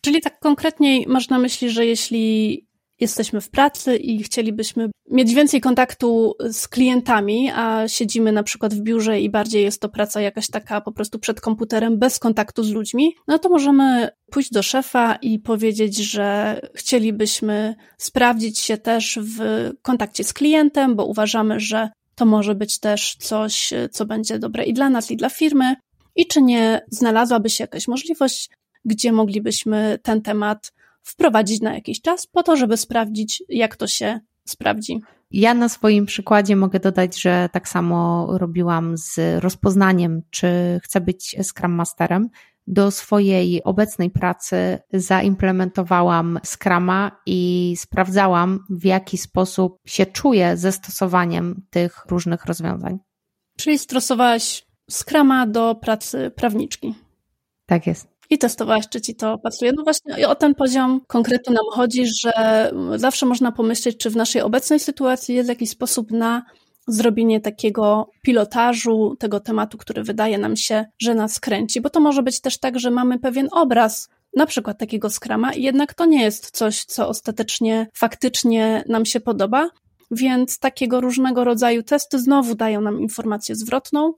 Czyli 0.05 0.21
tak 0.21 0.39
konkretniej 0.41 1.07
masz 1.09 1.29
na 1.29 1.39
myśli, 1.39 1.71
że 1.71 1.87
jeśli 1.87 2.67
jesteśmy 3.01 3.41
w 3.41 3.51
pracy 3.51 3.97
i 3.97 4.23
chcielibyśmy 4.23 4.91
mieć 5.11 5.35
więcej 5.35 5.61
kontaktu 5.61 6.35
z 6.51 6.69
klientami, 6.69 7.51
a 7.55 7.89
siedzimy 7.89 8.33
na 8.33 8.43
przykład 8.43 8.75
w 8.75 8.81
biurze 8.81 9.21
i 9.21 9.31
bardziej 9.31 9.63
jest 9.63 9.81
to 9.81 9.89
praca 9.89 10.21
jakaś 10.21 10.47
taka 10.51 10.81
po 10.81 10.93
prostu 10.93 11.19
przed 11.19 11.41
komputerem 11.41 11.99
bez 11.99 12.19
kontaktu 12.19 12.65
z 12.65 12.71
ludźmi, 12.71 13.15
no 13.29 13.39
to 13.39 13.49
możemy 13.49 14.09
pójść 14.31 14.51
do 14.51 14.63
szefa 14.63 15.15
i 15.15 15.39
powiedzieć, 15.39 15.97
że 15.97 16.61
chcielibyśmy 16.75 17.75
sprawdzić 17.99 18.59
się 18.59 18.79
też 18.79 19.19
w 19.23 19.71
kontakcie 19.83 20.25
z 20.25 20.33
klientem, 20.33 20.97
bo 20.97 21.07
uważamy, 21.07 21.61
że 21.61 21.91
to 22.15 22.27
może 22.27 22.55
być 22.55 22.79
też 22.79 23.17
coś, 23.21 23.73
co 23.91 24.07
będzie 24.07 24.39
dobre 24.39 24.65
i 24.65 24.73
dla 24.73 24.91
nas, 24.91 25.11
i 25.11 25.17
dla 25.17 25.29
firmy. 25.29 25.75
I 26.17 26.27
czy 26.27 26.43
nie 26.43 26.81
znalazłaby 26.91 27.51
się 27.51 27.65
jakaś 27.65 27.89
możliwość, 27.89 28.51
gdzie 28.85 29.13
moglibyśmy 29.13 29.99
ten 30.03 30.23
temat 30.23 30.73
wprowadzić 31.03 31.61
na 31.61 31.75
jakiś 31.75 32.01
czas, 32.01 32.27
po 32.27 32.43
to, 32.43 32.57
żeby 32.57 32.77
sprawdzić, 32.77 33.43
jak 33.49 33.77
to 33.77 33.87
się 33.87 34.21
sprawdzi. 34.45 35.01
Ja 35.31 35.55
na 35.55 35.69
swoim 35.69 36.07
przykładzie 36.07 36.57
mogę 36.57 36.81
dodać, 36.81 37.21
że 37.21 37.49
tak 37.53 37.69
samo 37.69 38.29
robiłam 38.39 38.97
z 38.97 39.43
rozpoznaniem, 39.43 40.23
czy 40.31 40.81
chcę 40.83 41.01
być 41.01 41.37
Scrum 41.43 41.73
Masterem. 41.73 42.29
Do 42.67 42.91
swojej 42.91 43.63
obecnej 43.65 44.11
pracy 44.11 44.79
zaimplementowałam 44.93 46.41
Scrama 46.45 47.21
i 47.27 47.75
sprawdzałam, 47.79 48.65
w 48.71 48.85
jaki 48.85 49.19
sposób 49.19 49.79
się 49.85 50.07
czuję 50.07 50.57
ze 50.57 50.73
stosowaniem 50.73 51.63
tych 51.71 52.05
różnych 52.09 52.45
rozwiązań. 52.45 52.99
Czyli 53.57 53.79
stosowałaś 53.79 54.67
Scrama 54.91 55.47
do 55.47 55.75
pracy 55.75 56.33
prawniczki. 56.37 56.95
Tak 57.67 57.87
jest 57.87 58.12
i 58.33 58.39
testowałaś, 58.39 58.89
czy 58.89 59.01
ci 59.01 59.15
to 59.15 59.39
pasuje. 59.39 59.73
No 59.77 59.83
właśnie 59.83 60.29
o 60.29 60.35
ten 60.35 60.55
poziom 60.55 61.01
konkretu 61.07 61.53
nam 61.53 61.65
chodzi, 61.73 62.07
że 62.23 62.71
zawsze 62.97 63.27
można 63.27 63.53
pomyśleć, 63.53 63.97
czy 63.97 64.11
w 64.11 64.17
naszej 64.17 64.43
obecnej 64.43 64.81
sytuacji 64.81 65.35
jest 65.35 65.49
jakiś 65.49 65.71
sposób 65.71 66.11
na 66.11 66.43
zrobienie 66.89 67.41
takiego 67.41 68.11
pilotażu 68.23 69.17
tego 69.19 69.41
tematu, 69.41 69.79
który 69.79 70.03
wydaje 70.03 70.39
nam 70.39 70.57
się, 70.57 70.85
że 70.99 71.15
nas 71.15 71.41
kręci, 71.41 71.81
bo 71.81 71.91
to 71.91 72.01
może 72.01 72.23
być 72.23 72.41
też 72.41 72.59
tak, 72.59 72.79
że 72.79 72.91
mamy 72.91 73.19
pewien 73.19 73.49
obraz 73.53 74.09
na 74.37 74.47
przykład 74.47 74.79
takiego 74.79 75.11
skrama 75.11 75.53
i 75.53 75.63
jednak 75.63 75.95
to 75.95 76.05
nie 76.05 76.23
jest 76.23 76.51
coś, 76.51 76.85
co 76.85 77.09
ostatecznie 77.09 77.87
faktycznie 77.95 78.85
nam 78.89 79.07
się 79.07 79.21
podoba, 79.21 79.69
więc 80.11 80.59
takiego 80.59 81.01
różnego 81.01 81.45
rodzaju 81.45 81.83
testy 81.83 82.19
znowu 82.19 82.55
dają 82.55 82.81
nam 82.81 83.01
informację 83.01 83.57
zwrotną, 83.57 84.13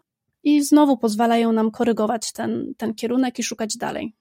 i 0.45 0.63
znowu 0.63 0.97
pozwalają 0.97 1.53
nam 1.53 1.71
korygować 1.71 2.33
ten, 2.33 2.75
ten 2.77 2.95
kierunek 2.95 3.39
i 3.39 3.43
szukać 3.43 3.77
dalej. 3.77 4.15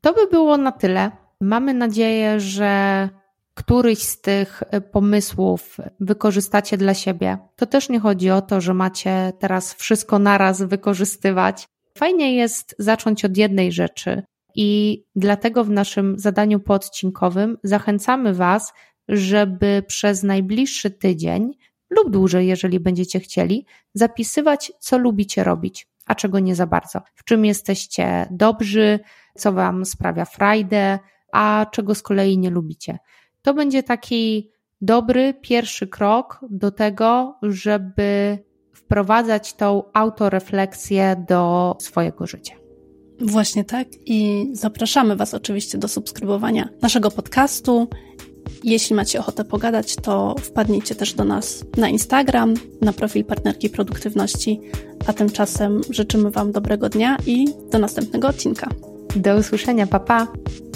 To 0.00 0.12
by 0.12 0.26
było 0.26 0.56
na 0.56 0.72
tyle. 0.72 1.10
Mamy 1.40 1.74
nadzieję, 1.74 2.40
że 2.40 3.08
któryś 3.54 3.98
z 3.98 4.20
tych 4.20 4.62
pomysłów 4.92 5.76
wykorzystacie 6.00 6.76
dla 6.76 6.94
siebie. 6.94 7.38
To 7.56 7.66
też 7.66 7.88
nie 7.88 8.00
chodzi 8.00 8.30
o 8.30 8.42
to, 8.42 8.60
że 8.60 8.74
macie 8.74 9.32
teraz 9.38 9.74
wszystko 9.74 10.18
naraz 10.18 10.62
wykorzystywać. 10.62 11.68
Fajnie 11.98 12.34
jest 12.34 12.74
zacząć 12.78 13.24
od 13.24 13.36
jednej 13.36 13.72
rzeczy 13.72 14.22
i 14.54 15.02
dlatego 15.16 15.64
w 15.64 15.70
naszym 15.70 16.18
zadaniu 16.18 16.60
pododcinkowym 16.60 17.58
zachęcamy 17.62 18.34
Was, 18.34 18.72
żeby 19.08 19.82
przez 19.86 20.22
najbliższy 20.22 20.90
tydzień 20.90 21.52
lub 21.90 22.10
dłużej, 22.10 22.46
jeżeli 22.46 22.80
będziecie 22.80 23.20
chcieli, 23.20 23.66
zapisywać, 23.94 24.72
co 24.78 24.98
lubicie 24.98 25.44
robić, 25.44 25.88
a 26.06 26.14
czego 26.14 26.38
nie 26.38 26.54
za 26.54 26.66
bardzo. 26.66 27.00
W 27.14 27.24
czym 27.24 27.44
jesteście 27.44 28.26
dobrzy, 28.30 29.00
co 29.34 29.52
Wam 29.52 29.84
sprawia 29.84 30.24
frajdę, 30.24 30.98
a 31.32 31.66
czego 31.72 31.94
z 31.94 32.02
kolei 32.02 32.38
nie 32.38 32.50
lubicie. 32.50 32.98
To 33.42 33.54
będzie 33.54 33.82
taki 33.82 34.50
dobry 34.80 35.34
pierwszy 35.40 35.86
krok 35.86 36.40
do 36.50 36.70
tego, 36.70 37.38
żeby 37.42 38.38
wprowadzać 38.72 39.54
tą 39.54 39.82
autorefleksję 39.92 41.24
do 41.28 41.76
swojego 41.80 42.26
życia. 42.26 42.54
Właśnie 43.20 43.64
tak 43.64 43.88
i 44.06 44.48
zapraszamy 44.52 45.16
Was 45.16 45.34
oczywiście 45.34 45.78
do 45.78 45.88
subskrybowania 45.88 46.68
naszego 46.82 47.10
podcastu 47.10 47.88
jeśli 48.64 48.96
macie 48.96 49.20
ochotę 49.20 49.44
pogadać, 49.44 49.96
to 49.96 50.34
wpadnijcie 50.42 50.94
też 50.94 51.14
do 51.14 51.24
nas 51.24 51.64
na 51.76 51.88
Instagram, 51.88 52.54
na 52.80 52.92
profil 52.92 53.24
Partnerki 53.24 53.70
Produktywności, 53.70 54.60
a 55.06 55.12
tymczasem 55.12 55.80
życzymy 55.90 56.30
Wam 56.30 56.52
dobrego 56.52 56.88
dnia 56.88 57.16
i 57.26 57.46
do 57.72 57.78
następnego 57.78 58.28
odcinka. 58.28 58.68
Do 59.16 59.36
usłyszenia, 59.36 59.86
papa. 59.86 60.26
Pa. 60.26 60.73